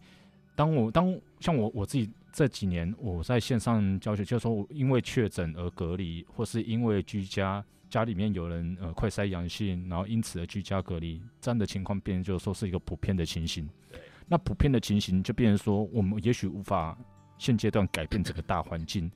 [0.56, 7.63] 当我当像我我自己这几年我在线上教学，就是说我因为确诊而隔离，或是因为居家。
[7.88, 13.69] 家里面有人呃快筛阳性，然后因此而居家隔离，这样的情况变成就是说是一个普遍的情形。
[13.89, 16.98] 对，那普遍的情形就变成说，我们也许无法
[17.38, 19.10] 现阶段改变这个大环境，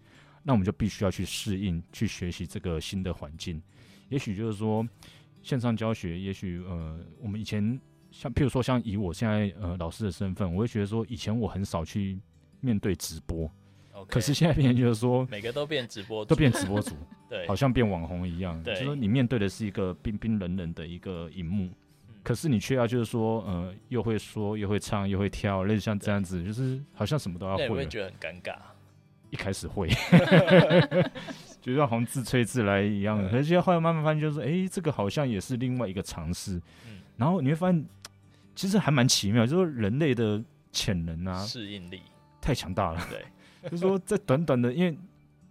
[0.49, 3.61] 那我们就必须要去适应、去学习这个新的环境。
[4.07, 4.83] 也许就是说
[5.43, 12.19] 线上教学，也许呃我们以前像譬如说像以我现在呃老师的身份，我会觉得说以前我很少去
[12.61, 13.47] 面对直播。
[14.07, 16.95] 可是现在变成就是说，每个都变直播，都变直播主，
[17.29, 18.59] 对，好像变网红一样。
[18.63, 21.69] 对，就是说你面对的是一个冰冰冷冷的一个荧幕，
[22.23, 27.67] 可是你却要就是说，呃，又会说，又会唱，又会跳，类似像这样子，就是好像什么都要会。
[27.67, 28.55] 你会觉得很尴尬？
[29.29, 29.87] 一开始会，
[31.61, 33.29] 觉得好像自吹自来一样。
[33.29, 36.57] 可是后来慢慢发现，就是哎、欸，这个好像也是另外一个尝试。
[36.87, 37.85] 嗯，然后你会发现，
[38.55, 42.01] 其实还蛮奇妙，就是人类的潜能啊，适应力
[42.41, 43.07] 太强大了。
[43.09, 43.23] 对。
[43.63, 44.97] 就是说，在短短的，因为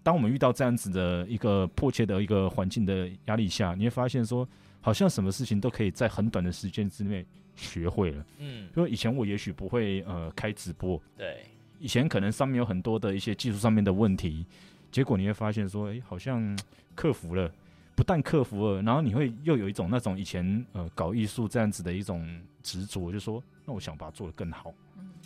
[0.03, 4.49] 当我们遇到这样子的一个迫切的一个环境的压力下，你会发现说，
[4.81, 8.25] 好像什么事情都可以在很短的时间之内学会了。
[8.38, 11.45] 嗯，因为以前我也许不会呃开直播，对，
[11.79, 14.45] 以前可能上面有很多的一些技术上面的问题，
[14.91, 16.59] 结果你会发现说，哎，好像
[16.95, 17.53] 克服了，
[17.95, 22.29] 不但克服了，然后你会又有一种那种以前呃搞艺术这样子的一种
[22.62, 24.75] 执着，就说，那我想把它做得更好。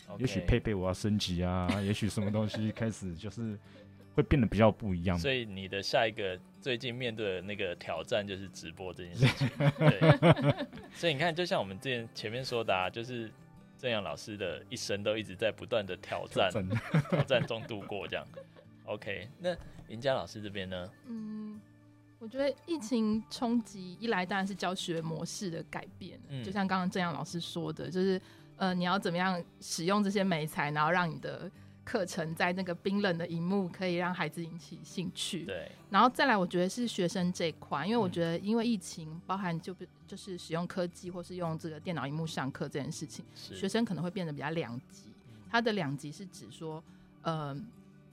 [0.08, 0.20] Okay.
[0.20, 3.58] 也许配备我要升级啊， 也许什么东西开始就是
[4.14, 5.18] 会变得比较不一样。
[5.18, 9.48] 所以你的下一个最近面对的那个挑战就是直播这件事情。
[9.78, 13.30] 对，所以你看，就像我们之前前面说的，啊，就是
[13.82, 18.24] 正阳老师的一生都一直在不断的挑战， 挑战，挑战中度过这样。
[18.84, 19.56] OK，那
[19.88, 20.88] 林佳老师这边呢？
[21.08, 21.60] 嗯，
[22.20, 26.20] 我觉得疫情冲击一来，当然是教学模式的改变。
[26.28, 28.20] 嗯，就像刚刚正阳老师说的，就是。
[28.58, 31.50] 呃，你要怎么样使用这些媒材，然后让你的
[31.84, 35.44] 课程在那个冰冷的荧幕可以让孩子引起兴趣？
[35.44, 35.70] 对。
[35.90, 39.74] 然后再来，我觉得是学生这一块，因为我觉得因为疫情，包含就
[40.06, 45.12] 就是使用科技或是用这个电脑荧幕上课这件事情，学生可能会变得比较两极。
[45.50, 46.82] 他的两极是指说，
[47.22, 47.54] 呃，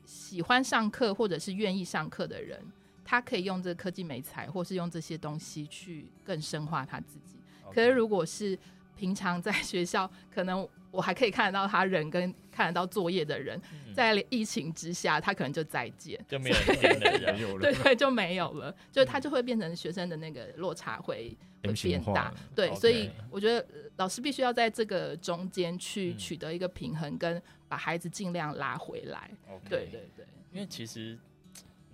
[0.05, 2.59] 喜欢上课或者是愿意上课的人，
[3.05, 7.37] 他可以用这个科技美材，或是用这些东西去更深化他自己。
[7.73, 8.57] 可是如果是
[8.97, 29.31] 平常在学校，可能我还可以看得到他人跟看得到作业的人，嗯、在疫情之下，他可能就再见，就没有了， 没有了，对对，就没有了，就他就会变成学生的那个落差会会变大，对，所以我觉得老师必须要在这个中间去取得一个平衡，跟把孩子尽量拉回来。
[29.69, 31.17] 对对对，因为其实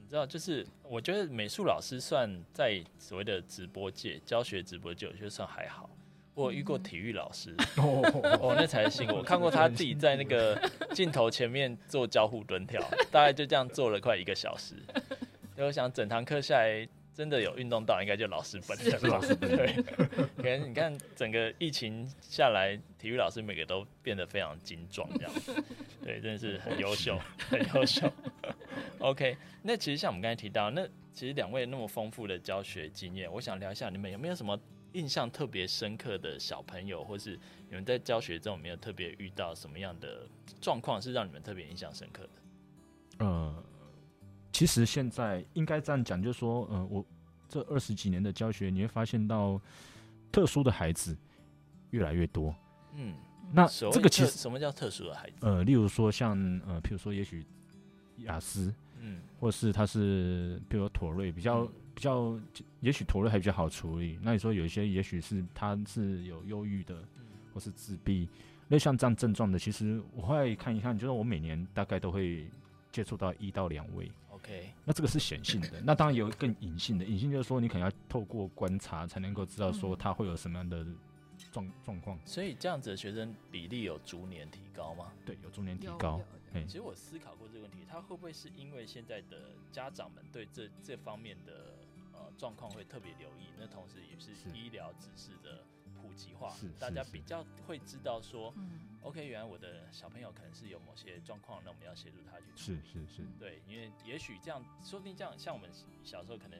[0.02, 5.88] 你知道，就是我觉得美术老师算在所谓的直播界教学直播界，我觉得算还好。
[6.36, 9.08] 我遇过体育老师， 哦，那才信。
[9.10, 14.76] 我看过他自己在那个镜头前面做交互蹲跳， 大概就这样做了快一个小时。
[15.58, 19.02] 我想整堂课下来，真的有运动到，应该就老师本人。
[19.04, 19.82] 老师对，
[20.36, 25.54] 可能你看整个疫情下来，体育老师每个都变得非常精壮，这样子。
[26.04, 27.18] 对，真的是很优秀，
[27.50, 28.12] 很优秀。
[29.00, 34.60] OK，那其实像我们刚才提到，那其实两位那么丰富的教学经验，我想聊一下，你们有没有什么？
[34.96, 40.26] 印象特别深刻的小朋友，或是你们在教学中有没有特别遇到什么样的
[40.62, 43.26] 状况，是让你们特别印象深刻的？
[43.26, 43.64] 呃，
[44.54, 47.06] 其实现在应该这样讲，就是说，呃，我
[47.50, 49.60] 这二十几年的教学，你会发现到
[50.32, 51.16] 特殊的孩子
[51.90, 52.56] 越来越多。
[52.94, 53.16] 嗯，
[53.52, 55.36] 那这个其实什么叫特殊的孩子？
[55.42, 57.46] 呃，例如说像呃，譬如说也许
[58.20, 61.64] 雅思，嗯，或是他是比如说妥瑞比较。
[61.66, 62.38] 嗯比较，
[62.82, 64.20] 也许妥瑞还比较好处理。
[64.22, 67.04] 那你说有一些，也许是他是有忧郁的，
[67.54, 68.28] 或是自闭，
[68.68, 72.46] 那像这样症状的，其实我会看一看，就是我每年大概都会
[72.92, 74.12] 接触到一到两位。
[74.30, 80.86] OK，那这个是显性的， 那当然有更隐性的，隐性就是说你可能要透过观察才能够知道说他会有什么样的
[81.52, 82.20] 状状况。
[82.26, 85.14] 所以这样子的学生比例有逐年提高吗？
[85.26, 86.22] 对，有逐年提高。
[86.68, 91.75] 其实我思考过这个问题，他会不会是因为现在的家长们对这这方面的呃
[92.38, 93.48] 状况会特别留意？
[93.58, 95.64] 那同时也是医疗知识的
[95.96, 98.54] 普及化，大家比较会知道说
[99.02, 102.80] ，OK，原来我的小朋友可能是有某些状况，那我们要协助他去处理。
[102.80, 105.70] 是是是，对，因为也许这样，说不定这样，像我们
[106.04, 106.60] 小时候可能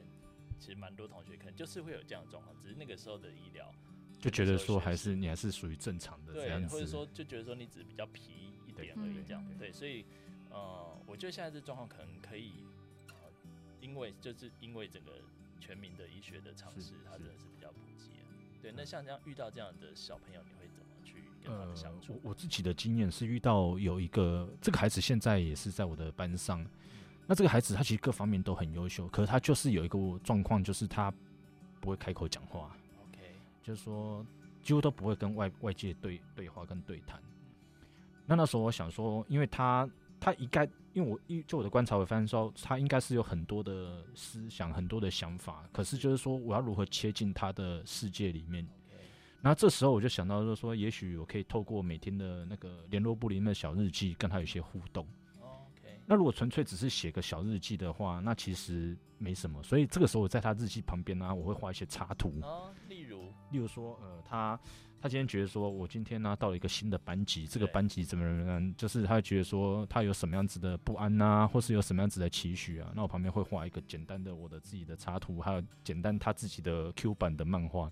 [0.58, 3.72] 其实蛮多同学可能就是会有这样的状况，只是那个时候的医疗
[4.18, 10.04] 就觉得说还是你还是属于正常的这样子，或者说就觉得说你只是比较皮一点而已，这样对，对，所以
[10.50, 12.64] 呃，我觉得现在这状况可能可以，
[13.08, 13.14] 呃，
[13.80, 15.20] 因为就是因为整个
[15.60, 18.10] 全民的医学的尝试，它真的是比较普及。
[18.62, 22.14] 对，那像这样遇到这样的小朋友，你会怎么去跟他们相处？
[22.14, 26.68] 呃、我我自己的经验是遇到有一个这个孩子现在也是在我的班上，嗯、
[27.26, 31.12] 那这个孩子他其实各方面都很优秀，可是他就是有一个状况，就是他
[31.80, 32.76] 不会开口讲话。
[33.08, 33.20] OK，
[33.62, 34.24] 就是说，
[34.62, 37.22] 几乎都不会跟外外界对对话跟对谈。
[38.26, 39.88] 那那时候我想说，因为他
[40.18, 45.68] 他应该，因为我一就我的观察，我发现说他应该是有很多的思想，很多的想法。
[45.70, 48.66] 可是就是说，我要如何切进他的世界里面？
[49.42, 55.06] 然后这时候我就想到，就是说，也许我可以透过每天的那个联络簿里面的小日记，跟他有一些互动。
[56.06, 59.62] 那如果纯粹只是写个小日记的话，那其实没什么。
[59.62, 62.32] 所以这个时候我在他日记旁边呢，我会画一些插图。
[62.88, 63.26] 例如。
[63.50, 64.58] 例如说，呃，他
[64.98, 68.76] 他今天觉得说，我今天呢、啊、到了一个新的班级，这个班级怎么样？
[68.76, 72.90] 就是他觉得说，他有什么样子的不安呐、啊，或是有什么样子的期许啊？
[72.94, 77.90] 那我旁边会画一个简单的我的自己的插图，还有简单他自己的 Q 版的漫画，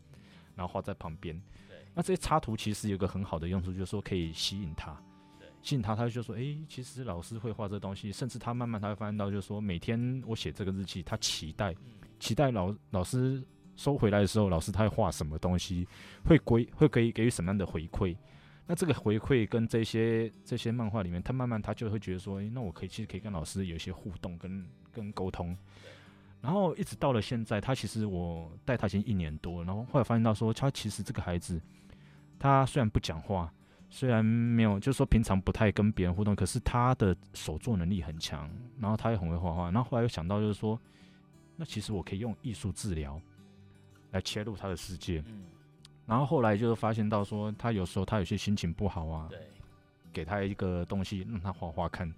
[0.57, 1.40] 然后画在旁边。
[1.69, 5.01] 对，那这些插图其实有个很好的用处，就是说可以吸引他，
[5.62, 11.77] 吸引他，他就说，哎、欸，其实老师会画这东西，甚至他慢慢他会发现到，就是说每天我写这个日记，他期待，
[12.19, 13.40] 期待老老师。
[13.77, 15.87] 收回来的时候，老师他会画什么东西，
[16.25, 18.17] 会归会给给予什么样的回馈？
[18.67, 25.57] 那这个回馈跟这些这些漫画里面，他慢慢他就会觉得说，诶，那我可以其实可以跟老师有一些互动跟跟沟通。
[26.41, 31.61] 然后一直到了现在，他其实我带他已经一年多，然后后来发现到说，他其实这个孩子，
[32.39, 33.53] 他虽然不讲话，
[33.91, 39.71] 虽然没有，就是说平常不太跟别人互动，可是他的手作能力很强，然后他也很会画画。
[39.71, 40.81] 然后后来又想到就是说，
[41.57, 43.21] 那其实我可以用艺术治疗。
[44.14, 45.42] 来切入他的世界，嗯，
[46.07, 49.40] 然后后来就是发现到说，他有时候他有些心情不好啊，对，
[50.12, 52.09] 给他一个东西让他画画看，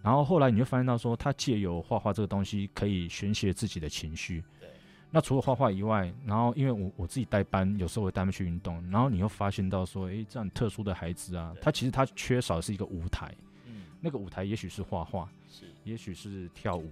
[0.00, 4.70] 然后后来你就发现到说，他借由画画这个东西可以宣泄自己的情绪，对。
[5.10, 13.34] 那除了画画以外，然后因为我我自己带班，有时候会带他们去运动，然后你又发现到说，诶，这样特殊的孩子啊，他其实他缺少的是一个舞台，
[13.66, 16.88] 嗯，那个舞台也许是画画，是，也许是跳舞。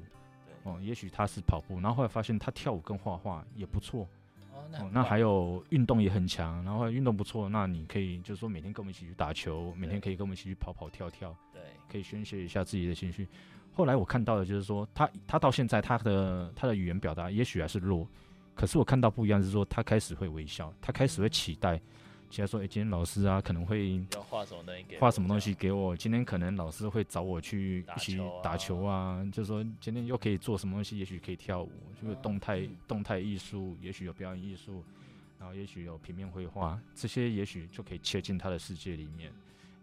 [0.64, 4.04] 哦，也许他是跑步，然后后来发现他跳舞跟画画也不错。
[4.56, 13.28] 哦，那，哦，那还有运动也很强，然后运动不错，那你可以就是说每天跟我们一起去打球，每天可以跟我们一起去跑跑跳跳，对，可以宣泄一下自己的情绪。
[13.72, 18.08] 后来我看到的就是说，他他到现在他的他的语言表达也许还是弱，
[18.54, 21.78] 可是我看到不一样是说他开始会微笑，他开始会期待。
[22.28, 25.96] 其他说，哎、欸，今天老师啊，可能会要画什么东西给画什么东西给我。
[25.96, 30.98] 今天可能老师会找我去一起打球啊，就是说今天又可以做什么东西？
[30.98, 31.70] 也许可以跳舞，
[32.02, 34.82] 就是动态动态艺术，也许有表演艺术，
[35.38, 39.32] 然后也许有平面绘画，这些也许就可以切进他的世界里面。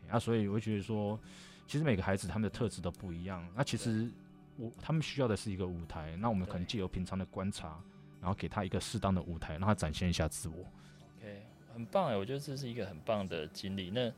[0.09, 1.19] 啊，所以我觉得说，
[1.65, 3.43] 其实每个孩子他们的特质都不一样。
[3.55, 4.11] 那其实
[4.57, 7.79] 我他们需要的是一个舞台，那我们可能借由平常的观察，
[8.21, 10.55] 然后给他一个适当的舞台，让他展现一下自我。
[11.19, 11.41] OK。
[11.73, 13.89] 很棒哎，我觉得这是一个很棒的经历。
[13.89, 14.09] 那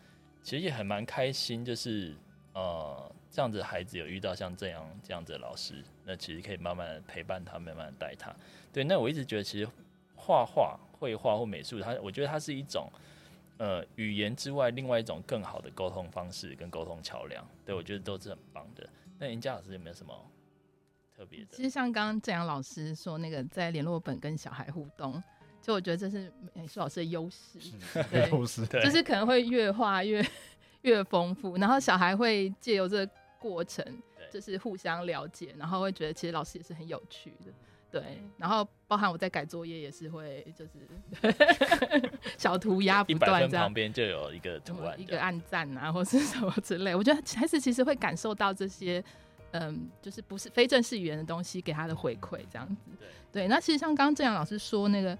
[0.44, 2.16] 其实也很蛮开心，就是
[2.54, 8.36] 呃，这样子孩子有遇到像这样这样子的老师，那其实可以慢慢的陪伴他，慢慢的带他。
[8.72, 9.68] 对，那我一直觉得其实
[10.16, 12.88] 画画、绘画或美术，它我觉得它是一种
[13.58, 17.46] 呃语言之外另外一种更好的沟通方式跟沟通桥梁。
[17.66, 18.88] 对，我觉得都是很棒的。
[19.18, 20.14] 那人家老师有没有什么
[21.16, 21.48] 特别的？
[21.52, 25.24] 其实像刚刚正阳老师说那个在联络本跟小孩互动。
[25.66, 27.58] 所以我觉得这是美术老师的优势，
[27.92, 28.30] 对，
[28.70, 30.24] 对，就是可能会越画越
[30.84, 33.84] 越丰富，然后小孩会借由这个过程，
[34.32, 37.52] 就是互相了解，然后会觉得其实老师也是很有趣的，
[37.90, 49.04] 对，然后包含我在改作业也是会就是 小涂鸦不断这样，旁边就有一个图案，一个暗赞啊，或是什么之类，我觉得孩子其实会感受到这些，
[49.50, 52.92] 嗯，就是不是非正式语言的东西给他的回馈这样子，
[53.32, 55.18] 对，那其实像刚刚正阳老师说那个。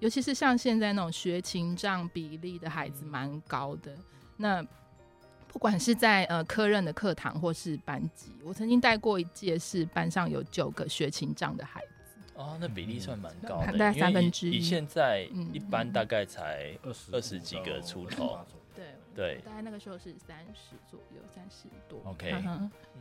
[0.00, 3.92] 尤其是像现在那种学情障比例的孩子蛮高的，
[4.36, 4.64] 那
[5.48, 12.14] 不管是在呃科任的课堂或是班级，我曾经带过一届是班上有九个学情障的孩子。
[12.34, 14.58] 哦，那比例算蛮高的，大概三分之一。
[14.58, 18.38] 以现在一般大概才二十二十几个出头。
[18.76, 18.84] 对
[19.16, 22.00] 对，大概那个时候是三十左右，三十多。
[22.04, 22.30] OK，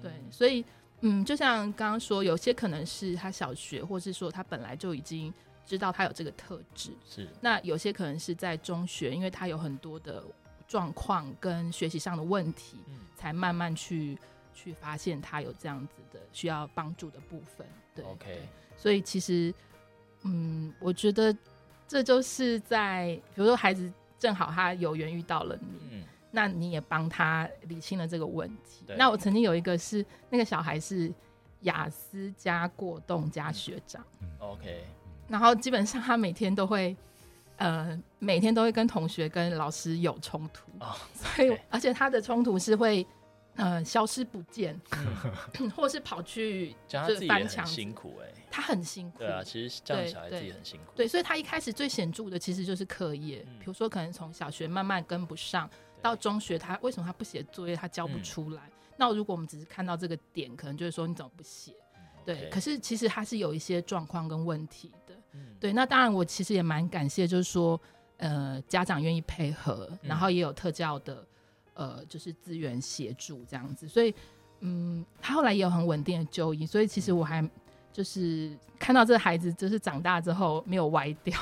[0.02, 0.66] 对，所以
[1.02, 5.32] 嗯，就像刚刚说，有些可能是他小学，或是说他本来就已经。
[5.68, 7.28] 知道他有这个特质，是。
[7.42, 10.24] 那有些可能是在中学，因为他有很多的
[10.66, 14.18] 状况跟学习上的问题，嗯、才慢慢去
[14.56, 17.68] 去发现他有这样子的需要帮助的部分。
[17.94, 18.48] 对，OK，对，
[18.78, 19.54] 所以其实，
[20.24, 21.36] 嗯，我觉得
[21.86, 28.86] 这就是在比如说孩子正好他有缘遇到了你，嗯、那你也帮他理清了这个问题。
[28.98, 31.14] 那我曾经有一个是那个小孩是
[31.62, 34.86] 雅思加过动加学长、嗯、，OK，
[35.28, 36.96] 然后基本上他每天都会。
[37.60, 40.96] 呃，每天都会跟同学、跟老师有冲突，oh.
[41.16, 43.04] 所以而且他的冲突是会
[43.56, 44.80] 呃消失不见，
[45.60, 55.68] 嗯、 或是跑去就是翻墙，辛苦哎、欸，他很辛苦，对啊，其实这样小孩自己很辛苦对，对，所以他一开始最显著的其实就是课业，嗯、比如说可能从小学慢慢跟不上，
[56.00, 58.62] 到中学他为什么他不写作业，他交不出来？
[58.68, 61.72] 嗯、那如果我们只是看到这个点，可能就是说你怎么不写？
[61.96, 64.92] 嗯、对可是其实他是有一些状况跟问题。
[65.60, 67.80] 对，那当然，我其实也蛮感谢，就是说，
[68.18, 71.26] 呃，家长愿意配合，然后也有特教的，
[71.74, 74.14] 呃，就是资源协助这样子，所以，
[74.60, 77.48] 嗯，他后来也有很稳定的就医，所以其实我还
[77.92, 81.36] 就是看到这个孩子，就是长大之后没有歪掉，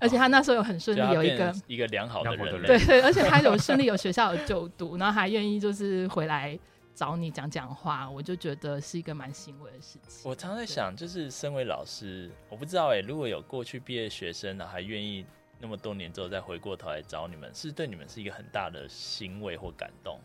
[0.00, 6.58] 而且他那时候有很顺利有一个一个良好的人，对对，而且他有顺利 有学校的就读，然后还愿意就是回来。
[7.00, 10.30] 找你讲讲话，我就觉得是一个蛮欣慰的事情。
[10.30, 15.24] 我常在想，就是身为老师，我不知道哎、欸，如果有过去毕业学生呢，还愿意
[15.58, 20.20] 那么多年之后再回过头来找你们，是对你们是一个很大的欣慰或感动。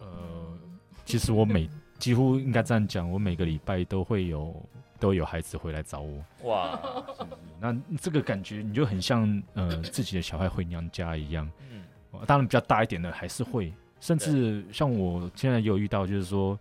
[0.00, 0.58] 呃，
[1.04, 1.68] 其实我每
[1.98, 4.66] 几乎应该这样讲，我每个礼拜都会有
[4.98, 6.24] 都有孩子回来找我。
[6.44, 6.80] 哇，
[7.60, 11.46] 那这个感觉你就很像呃自己的小孩回娘家一样。
[11.70, 11.84] 嗯，
[12.26, 13.70] 当然比较大一点的还是会。
[14.02, 16.58] 甚至像我现在也有遇到，就是说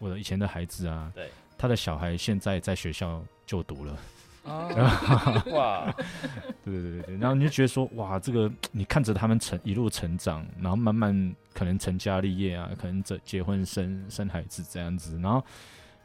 [0.00, 3.96] 我的以前的孩子啊，对，他的小孩现在在学校就读了，
[4.44, 5.94] 啊， 哇，
[6.64, 15.40] 对对对对，然后你就觉得说，哇，这个你看着他们成一路成长，然后慢慢可能成家立业啊，可能这结婚生生孩子这样子，然后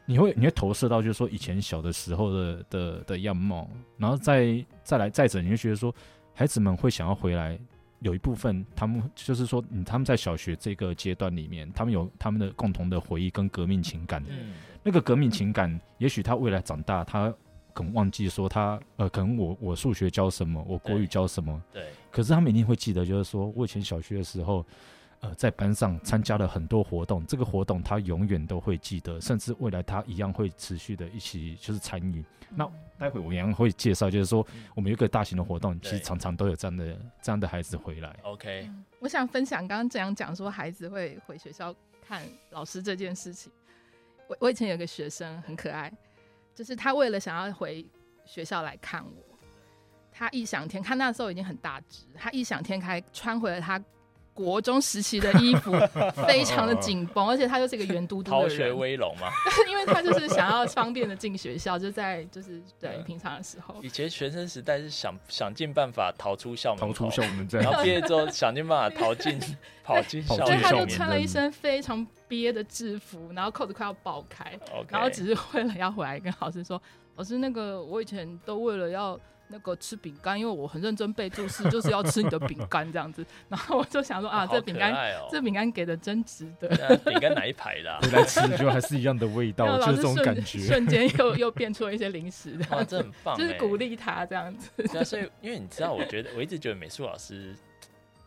[0.05, 3.67] 你会你会投射到就是说以前小的时候的的的样貌，
[3.97, 5.91] 然后再再来再者，你就觉得说
[6.36, 7.57] 孩子们会想要回来。
[7.99, 14.23] 有一部分，他们就是说，嗯，他们在小学这个阶段里面，他们有他们的共同的回忆跟革命情感。
[14.27, 17.33] 嗯，那个革命情感，也许他未来长大，他
[17.73, 21.61] 可能忘记说他，呃，可能我我数学教什么，我国语教什么。
[21.71, 21.81] 对。
[21.81, 24.65] 对，可是他们一定会记得，就是说我以前小学的时候。
[25.20, 32.24] 呃，在班上参加了很多活动，这个活动他永远都会记得，甚至未来他一样会持续的一起就是参与。
[32.51, 34.45] 嗯、那待会我一样会介绍，就是说
[34.76, 38.15] 我们有一个大型的活动，其实常常都有这样的这样的孩子回来。
[38.22, 41.74] OK，、嗯、我想分享刚刚这样讲说孩子会回学校
[42.07, 43.51] 看老师这件事情。
[44.28, 45.91] 我我以前有个学生很可爱，
[46.53, 47.84] 就是他为了想要回
[48.24, 49.38] 学校来看我，
[50.11, 53.82] 他异想天开，那时候已经很大只，他异想天开穿回了他。
[54.38, 55.71] 国中时期的衣服
[56.27, 58.49] 非常的紧绷，而且他就是一个圆嘟嘟的人。
[58.49, 59.31] 逃学威龙嘛，
[59.67, 63.73] 因为他就是想要方便的进学校，就在就是对平常的时候。
[63.81, 69.39] 以前学生时代是想想尽办法逃出校门，逃出校门，然后毕业之后想尽办法逃进
[69.83, 70.45] 跑进校门。
[70.45, 74.53] 所以他就穿了一身非常憋的制服，然后扣子快要爆开
[74.88, 76.79] 然后只是为了要回来跟老师说，
[77.15, 79.19] 老师那个我以前都为了要。
[79.49, 83.25] 那个吃饼干，因为我很认真背注释， 就是要吃你的饼干这样子。
[83.47, 86.67] 然后我就想说啊，哦、这饼干，哦、这饼干给的真值得。
[87.05, 87.99] 饼干哪一排的、啊？
[88.01, 90.59] 回来吃就还是一样的味道，就是这种感觉。
[90.59, 94.69] 瞬间又又变出了一些零食，哇，这很棒，就是鼓励他这样子。
[94.75, 97.55] 对啊，所以因为你知道，我觉得我一直觉得美术老师，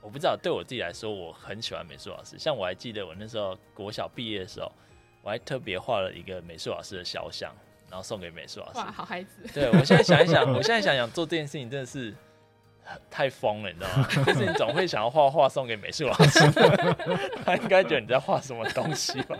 [0.01, 2.39] 我不知道对我自己来说，我很喜欢美术老师。
[2.39, 4.73] 像我还记得我那时候国小毕业的时候，
[5.23, 7.55] 我还特别画了一个美术老师的肖像。
[7.91, 8.79] 然后送给美术老师。
[8.79, 9.43] 哇，好孩子！
[9.53, 12.15] 对，我现在想一想， 我现在想想做这件事情真的是
[13.11, 14.09] 太疯了，你知道吗？
[14.25, 16.41] 就是你总会想要画画送给美术老师，
[17.45, 19.37] 他应该觉得你在画什么东西吧？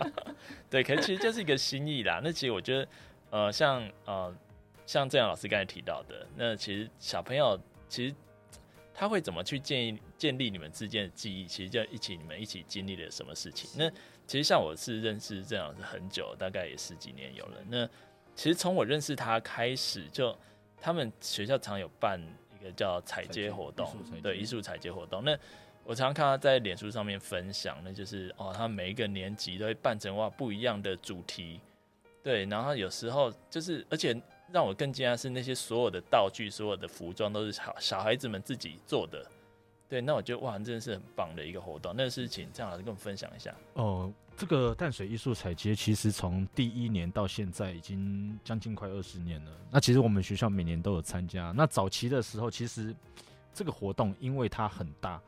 [0.69, 2.21] 对，可是其实就是一个心意啦。
[2.23, 2.87] 那其实我觉得，
[3.29, 4.33] 呃，像呃
[4.85, 8.15] 像这样老师刚才提到的，那其实小朋友其实
[8.93, 11.45] 他会怎么去建议建立你们之间的记忆？
[11.45, 13.69] 其实就一起你们一起经历了什么事情？
[13.75, 13.89] 那
[14.27, 17.57] 其实像我是认识这样老师很久，大概也十几年有了。
[17.67, 17.89] 那
[18.41, 20.35] 其实从我认识他开始，就
[20.81, 22.19] 他们学校常有办
[22.59, 23.87] 一个叫踩街活动，
[24.23, 25.23] 对，艺术踩街活动。
[25.23, 25.37] 那
[25.83, 31.59] 我常常看他在脸书上面分享，那就是哦，他每一个年级都会办成哇不一样的主题，
[32.23, 32.43] 对。
[32.45, 34.19] 然后有时候就是，而且
[34.51, 39.23] 让我更惊讶是，那些所有的道具、所有的服装都是小小孩子们自己做的。
[39.91, 41.93] 对，那我觉得哇，真的是很棒的一个活动。
[41.93, 43.53] 那个事情，郑老师跟我们分享一下。
[43.73, 49.51] 哦，这个淡水艺术采街其实从第一年到现在已经将近快二十年了。
[49.69, 51.51] 那其实我们学校每年都有参加。
[51.51, 52.95] 那早期的时候，其实
[53.53, 55.21] 这个活动因为它很大，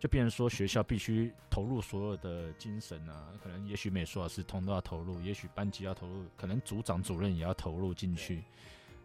[0.00, 8.42] 就变成说学校必须投入所有的精神啊，可能也许美术老师通都要投入，也许班级要投入，可能组长主任也要投入进去。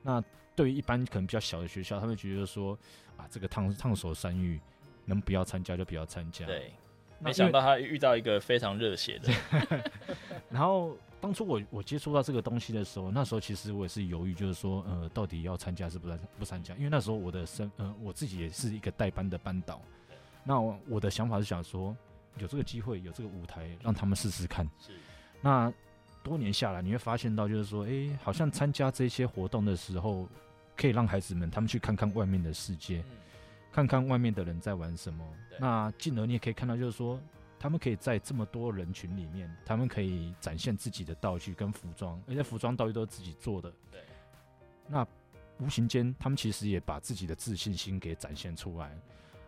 [0.02, 0.24] 那
[0.56, 2.78] 对于一般可能比较小的学校，他们觉得说
[3.18, 4.60] 啊，这个烫烫手山芋
[5.06, 6.46] 能不要参加就不要参加。
[6.46, 6.74] 对，
[7.20, 9.34] 没想到他遇到一个非常热血的。
[10.50, 16.76] 然后当初我我接触到这个东西的时候，那时候其实我也是犹豫，就是说呃，到底要参加是不参不参加？
[16.76, 19.82] 因为那时候我的身呃我自己也是一个代班的班导，
[20.44, 21.96] 那我，我的想法是想说，
[22.38, 24.70] 有这个机会，有这个舞台，让他们试试看。
[24.80, 24.94] 是，
[25.42, 25.72] 那。
[26.24, 30.28] 多年下来，你会发现到，就是说，诶，好像参加这些活动的时候，
[30.78, 33.04] 可以让孩子们他们去看看外面的世界，
[33.72, 35.26] 看看外面的人在玩什么。
[35.60, 37.20] 那进而你也可以看到，就是说，
[37.60, 43.72] 他们可以在这么多人群里面，他们可以展现自己的道具跟服装，而且服装道具都是自己做的。
[43.92, 44.02] 对。
[44.88, 45.06] 那
[45.60, 48.96] 无形间，他们其实也把自己的自信心给展现出来。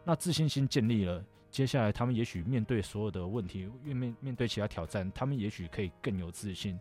[0.03, 1.23] 那自信心建立了。
[1.53, 6.79] 接下来，他们也许面对所有的问题，面面面对其他挑战，他们也许可以更有自信。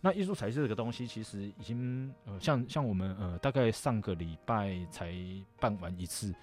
[0.00, 5.12] 那艺术采界这个东西，其实已经呃，像像我们呃，大概上个礼拜才
[5.60, 6.34] 办完一次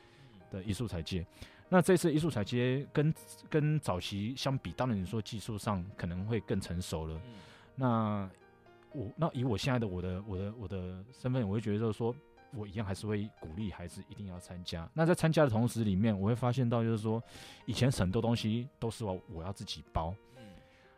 [0.52, 1.26] 的艺术采界。
[1.70, 3.12] 那这次艺术采界跟
[3.50, 7.20] 跟早期相比，当然你说技术上可能会更成熟了。
[7.74, 8.30] 那
[8.92, 12.16] 我那以我现在的我的我的我的身份，我会觉得就是说。
[12.54, 14.90] 我一样还是会鼓励孩子一定要参加。
[14.94, 17.22] 那在参加的同时，里面我会发现到，就是说，
[17.66, 20.14] 以前很多东西都是我我要自己包。
[20.38, 20.44] 嗯。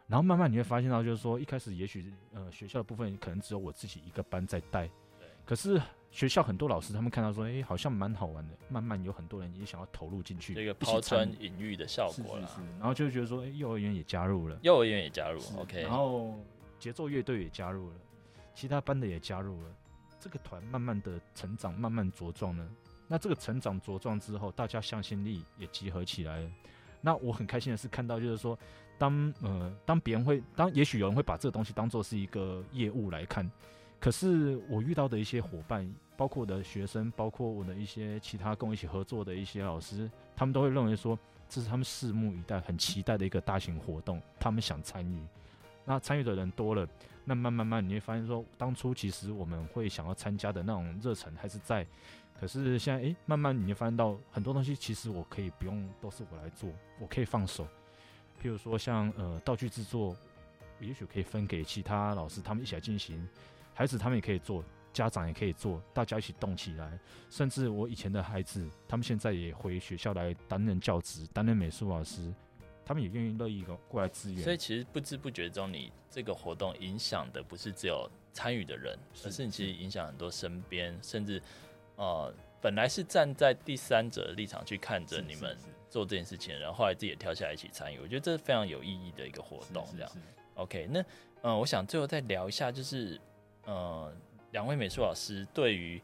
[0.08, 4.88] 然后慢慢你会发现到，就是说，一开始也许呃学校的部分可能只有我自己一个班在带。
[5.20, 5.28] 对。
[5.46, 8.58] 可是学校很多老师他们看到说，哎，好像蛮好玩的。
[8.70, 10.54] 慢慢有很多人也想要投入进去。
[10.54, 12.48] 这个抛砖引玉的效果了。
[12.48, 12.68] 是是是。
[12.80, 14.58] 然后就觉得说，哎，幼儿园也加入了。
[14.64, 15.40] 幼儿园也加入。
[15.60, 15.82] OK。
[15.82, 16.36] 然后
[16.80, 17.96] 节奏乐队也加入了，
[18.54, 19.70] 其他班的也加入了。
[20.24, 22.66] 这个团慢慢的成长，慢慢茁壮呢。
[23.10, 26.50] 那这个成长茁壮之后，大家向心力也集合起来了。
[27.02, 28.58] 那我很开心的是看到，就是说，
[28.98, 33.52] 当呃，当别人会，当也许有人会把这个东西当做是一个业务来看，
[34.00, 41.20] 可是我遇到的一些伙伴，包括我的学生，包括我的一些其他跟我一起合作的一些老师，他们都会认为说，
[41.50, 45.22] 这是他们拭目以待、很期待的一个大型活动，他们想参与。
[45.84, 46.88] 那参与的人多了。
[47.26, 51.86] 那慢慢慢，你会发现说，当初其实我们会想要参加的那种热忱还是在，
[52.40, 56.70] 可是现在诶，慢慢你会发现到很多东西，其实我可以不用都是我来做，
[57.00, 57.66] 我可以放手。
[58.42, 60.16] 譬如说像呃道具制作，
[60.82, 63.26] 也许可以分给其他老师，他们一起来进行，
[63.74, 64.62] 孩子他们也可以做，
[64.92, 67.00] 家长也可以做，大家一起动起来。
[67.30, 72.34] 甚至我以前的孩子，他们现在也回学校来担任教职，担任美术老师。
[72.86, 81.42] 他们也愿意乐意过来支援，所以其实不知不觉中，你这个活动影响的不是只有参与的人，而是你其实影响很多身边，甚至
[81.96, 85.58] 呃本来是站在第三者的立场去看着你们
[85.90, 89.88] 做这件事情，然后后来自己也跳下来一起参与，我觉得这是非常有意义的一个活动。
[89.96, 90.12] 这样
[90.56, 91.06] ，OK，那嗯、
[91.44, 93.20] 呃，我想最后再聊一下，就是
[93.66, 94.14] 呃
[94.52, 96.02] 两位美术老师对于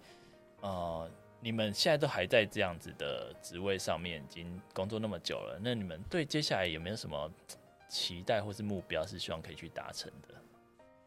[0.62, 1.10] 呃。
[1.42, 7.32] 你们现在都还在这样子的职位上面，已经工作那么久了，那你们对接下来有没有什么
[7.88, 10.36] 期待或是目标，是希望可以去达成的？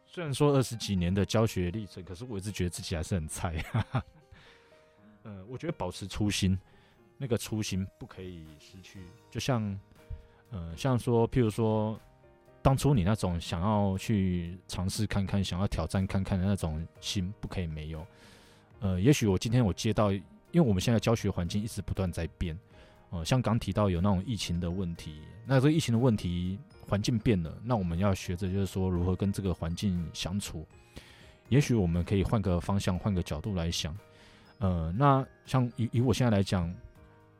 [0.05, 3.57] 虽然说二十几年的教学历程，可是我一直觉得自己还是很菜。
[3.71, 4.03] 哈 哈。
[5.47, 6.59] 我觉得保持初心，
[7.17, 8.99] 那个初心不可以失去。
[9.29, 9.79] 就像，
[10.49, 11.99] 呃，像说，譬如说，
[12.61, 18.05] 当初你那种想要去尝试看看、想要挑战看看的那种心，不可以没有。
[18.83, 20.21] 呃，也许我今天我接到，因
[20.55, 22.53] 为我们现在教学环境一直不断在变，
[23.11, 30.67] 呃，像刚提到有那种疫情的问题，那这疫情的问题环境变了，那我们要学着就是说如何跟这个环境相处。
[31.47, 33.97] 也许我们可以换个方向，换个角度来想，
[34.57, 36.69] 呃，那像以以我现在来讲，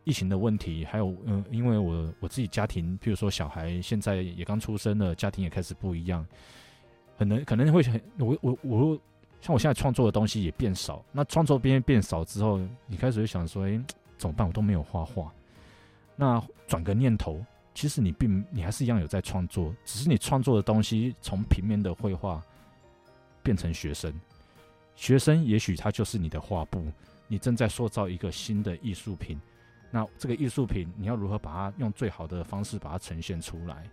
[0.06, 6.26] 疫情的问题，还有嗯、因为我我自己家庭，譬如说小孩现在也刚出生了，家庭也开始不一样，
[7.18, 9.02] 可能可能会很我我我。
[9.44, 13.78] 像我现在创作的东西也变少，那创作边变少之后，你开始会想说，诶，
[14.18, 14.48] 怎么办？
[14.48, 15.30] 我都没有画画。
[16.16, 17.44] 那转个念头，
[17.76, 22.42] 其实你并你还是一样有在创作，只是你创作的东西从平面的绘画
[23.42, 24.18] 变成学生，
[24.96, 26.82] 学生也许他就是你的画布，
[27.28, 29.38] 你正在塑造一个新的艺术品。
[29.92, 33.90] 那这个艺术品，你要如何把它用最好的方式把它呈现出来？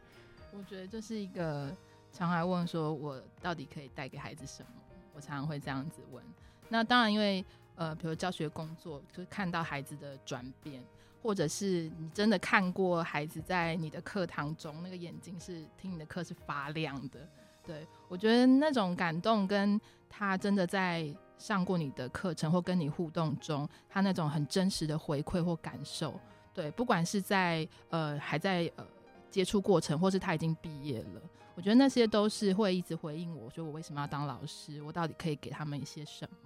[0.52, 1.76] 我觉得这是一个
[2.12, 4.68] 常来问说，我到底可以带给孩子什么？
[5.14, 6.24] 我常常会这样子问，
[6.68, 7.44] 那当然，因为
[7.74, 10.82] 呃，比如教学工作，就是看到孩子的转变，
[11.22, 17.20] 或者是你真的看过孩子在你的课堂中，那个眼睛是听你的课是发亮的，
[17.64, 26.20] 对，我觉得那种感动，跟他真的在上过你的课程或跟你互动中，他那种很真实的回馈或感受，
[26.52, 28.86] 对，不管是在呃还在呃
[29.30, 31.20] 接触过程，或是他已经毕业了。
[31.54, 36.36] 我觉得那些都是会一直回应我，说我为什么要当老师，我到底可以给他们一些什么？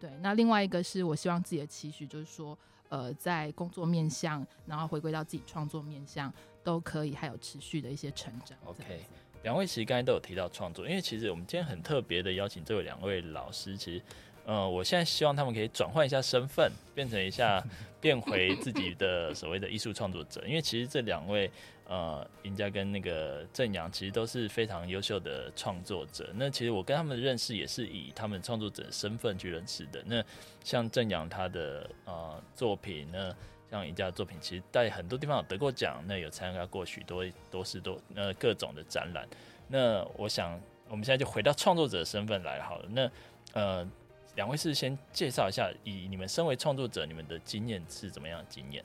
[0.00, 6.32] 对，那另外一个是我希望自己的期许，就是说，呃，在工作面向，然后回归到自己创作面向，
[6.64, 8.56] 都可以还有持续的一些成长。
[8.64, 9.04] OK，
[9.42, 14.02] 两位其实刚才都有提到创作，因为其实我们今天很特别的邀请这位两位老师，其实。
[14.48, 17.60] 呃，我现在希望他们可以转换一下身份，变成一下，
[18.00, 20.40] 变回自己的所谓的艺术创作者。
[20.46, 21.50] 因为其实这两位，
[21.88, 26.30] 呃，赢家跟那个正阳，其实都是非常优秀的创作者。
[26.34, 30.02] 那其实我跟他们的认识也是以他们创作者身份去认识的。
[30.06, 30.24] 那
[30.64, 33.36] 像正阳他的呃作品，呢
[33.70, 39.26] 像赢家的作品，其实在很多地方有得过奖，那有参加过许多多是多呃各种的展览。
[39.68, 42.88] 那我想我们现在就回到创作者的身份来好了。
[42.90, 43.10] 那
[43.52, 43.88] 呃。
[44.36, 48.84] 两位是先介绍一下，以你们身为创作者，你们的经验是怎么样的经验？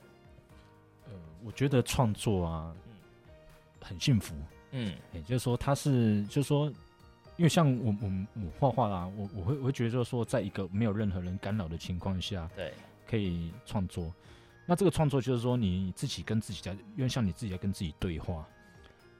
[1.04, 1.12] 呃，
[1.44, 2.74] 我觉得创作啊，
[3.82, 4.34] 很幸福，
[4.70, 6.66] 嗯，也就是说，他是，就是说，
[7.36, 12.72] 因为像我，我，我画画啦，我，我会，我会觉得，就是说，在一个没有任何人干扰的情况下，对，
[13.06, 14.12] 可以创作。
[14.64, 18.46] 那这个创作就是说，你自己跟自己在，因为像你自己在跟自己对话，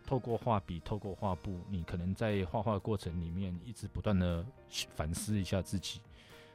[0.07, 4.45] 透过画笔，透过画布，你可能在画画的过程里面，一直不断的
[4.95, 6.01] 反思一下自己。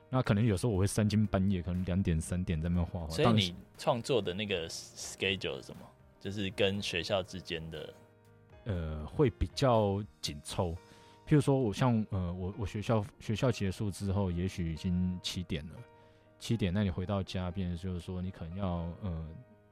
[0.09, 3.09] 那可能有时候我会三更半夜，可能两点三点在那画画。
[3.09, 5.81] 所以你创作的那个 schedule 是什么？
[6.27, 7.93] 就是跟学校之间的，
[8.65, 10.75] 呃，会比较紧凑。
[11.25, 15.75] 譬如说，我像呃，我我学校学校结束之后，也许已经七点了，
[16.37, 18.67] 七点，那你回到家，变就是说，你可能要
[19.03, 19.29] 呃，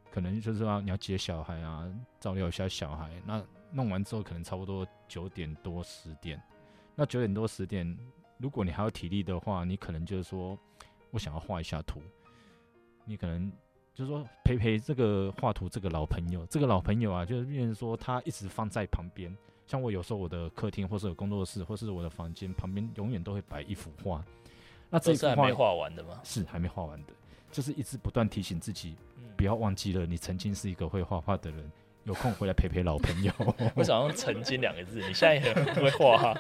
[0.10, 3.12] 可能就是说你要接小孩啊，照料一下小孩。
[3.26, 6.42] 那弄完之后，可能差不多九点多十点。
[6.96, 7.86] 那九点多十点。
[8.38, 10.58] 如果你还有体力的话，你可能就是说，
[11.12, 12.02] 我想要画一下图。
[13.04, 13.52] 你可能
[13.96, 19.36] 就是说陪陪这个画图这个老朋友，这个老朋友啊，就是变成说他一直放在旁边。
[19.66, 24.24] 像我有时候我的客厅或是有工作室或是我的房间旁边，永远都会摆一幅画。
[24.90, 26.20] 那这是还没画完的吗？
[26.24, 27.14] 是还没画完的，
[27.52, 28.96] 就是一直不断提醒自己，
[29.38, 31.72] 不要忘记了你曾经是一个会画画的人。
[32.06, 33.34] 有空回来陪陪老朋友。
[33.76, 35.00] 我想用“曾经”两个字？
[35.00, 36.40] 你现在也很会画，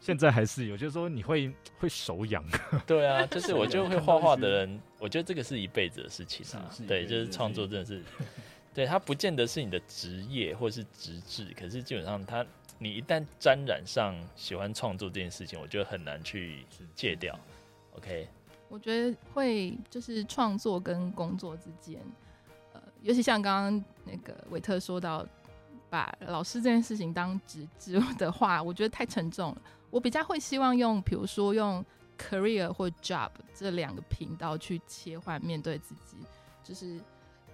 [0.00, 2.42] 现在还是有，就是说你会会手痒。
[2.86, 6.70] 对啊，就是我就会画画的人， 我觉得这个是一辈子的事情啊。
[6.88, 8.02] 对，就是创作真的是，
[8.72, 12.44] 对他不见得是你的职业或是职志，可是基本上他，
[12.78, 17.38] 你一旦沾染上喜欢创作这件事情，我觉得很难去戒掉。
[17.98, 18.26] OK，
[18.70, 22.00] 我觉得会就是创作跟工作之间。
[23.04, 25.24] 尤其像刚刚那个维特说到，
[25.90, 29.62] 把老师这件事情当职志的话，我觉得太沉重了。
[29.90, 31.84] 我比较会希望用，比如说用
[32.18, 36.16] career 或 job 这两个频道去切换，面对自己，
[36.64, 36.98] 就是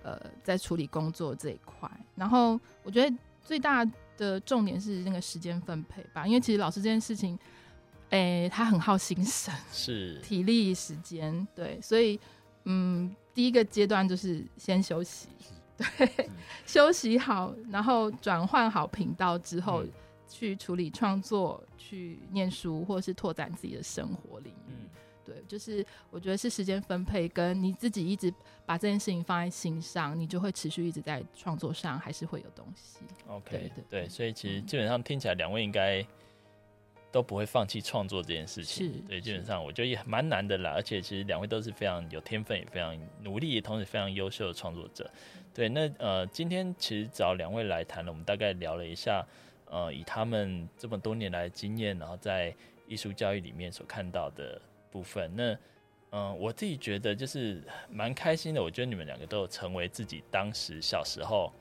[0.04, 1.90] 呃，在处理工作这一块。
[2.14, 3.84] 然后我觉得最大
[4.16, 7.36] 的重点是那个时间分配吧，因为其实老师这件事情，
[8.10, 12.18] 哎、欸，他很耗心神，是体力、时间，对，所以
[12.64, 13.14] 嗯。
[13.32, 15.28] 第一个阶段就是先休息，
[15.78, 16.28] 对，
[16.66, 19.84] 休息好，然后转换好频道之后，
[20.28, 24.72] 去处理创作、去念书，或者是拓展自己的生活领域。
[24.72, 24.88] 嗯，
[25.24, 28.34] 对，就是我觉得是时间分配，跟你自己一直
[28.66, 32.98] 把这件事情放在心上，你就会持续一直在创作上，还是会有东西。
[33.28, 36.04] OK，对，对，对，所以其实基本上听起来，两位应该。
[37.12, 40.72] 都不会放弃创作这件事情，对，基本上我觉得也蛮难的啦。
[40.74, 45.10] 而且其实两位都是非常有天分，也非常努力，也同时非常优秀的创作者。
[45.52, 49.26] 对，那呃，今天其实找两位来谈了，我们大概聊了一下，
[49.66, 52.54] 呃，以他们这么多年来的经验，然后在
[52.86, 54.60] 艺术教育里面所看到的
[54.92, 55.30] 部分。
[55.34, 55.52] 那
[56.10, 58.62] 嗯、呃，我自己觉得就是蛮开心的。
[58.62, 61.52] 我觉得你们两个都有成为自己当时小时候。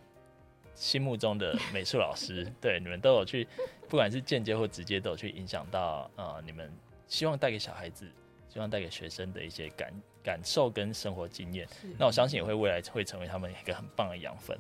[0.80, 3.46] 心目中的美术老师， 对，你们都有去，
[3.90, 6.72] 不管是间接或直接，都有去影响到呃，你们
[7.06, 8.08] 希望带给小孩子，
[8.48, 11.68] 希望带给学生的一些感感受跟生活经验。
[11.98, 14.58] 那我相信也会未来会成为他们一个很棒的养分。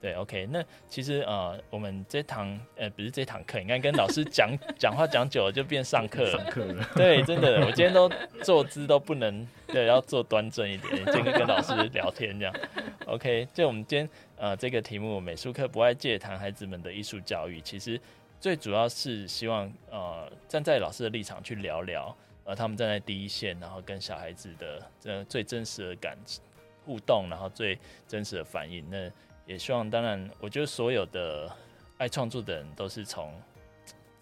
[0.00, 6.38] 对，OK，那其实呃，我们这堂呃不是这堂课，应该跟老师讲 讲话讲久了就变上课了。
[6.38, 6.84] 上课了。
[6.96, 8.10] 对，真的，我今天都
[8.42, 12.54] 坐姿都不能，对，要坐端正一点，今天跟老师聊天这样。
[13.06, 14.08] OK，就我们今天
[14.40, 18.00] 呃这个题目，美术课不爱借谈孩子们的艺术教育，其实
[18.40, 26.16] 最主要是希望呃站在老师的立场去聊聊，呃他们站在第一线，然后跟小孩子的这最真实的感
[26.86, 27.78] 互动，然后最
[28.08, 28.82] 真实的反应。
[28.88, 29.10] 那
[29.44, 31.54] 也希望，当然，我觉得所有的
[31.98, 33.34] 爱创作的人都是从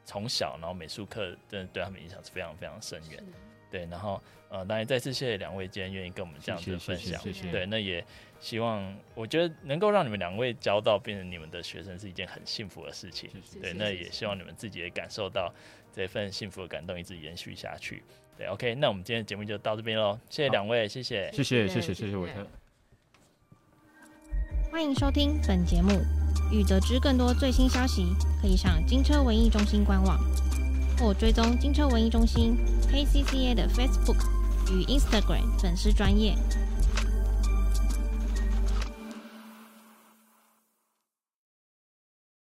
[0.04, 3.22] 从小，然后美术课真的对他们影响是非常非常深远。
[3.70, 8.02] 对，然后呃，当然再次谢谢两位今天愿意跟我们这样子分享，谢谢，谢谢，对，那也
[8.40, 13.28] 希望我觉得能够让你们两位交到变成你们的学生是一件很幸福的事情，
[13.60, 15.52] 对，那也希望你们自己也感受到
[15.92, 18.02] 这份幸福的感动一直延续下去，
[18.36, 22.46] 对，OK，那我们今天的节目就到这边喽，谢谢两位，谢谢，谢谢，谢谢，谢谢韦特，
[24.70, 25.90] 欢迎收听本节目，
[26.52, 28.06] 欲得知更多最新消息，
[28.40, 30.18] 可以上金车文艺中心官网。
[31.00, 32.56] 或追踪金车文艺中心
[32.90, 34.18] KCCA 的 Facebook
[34.68, 36.34] 与 Instagram 粉丝专页。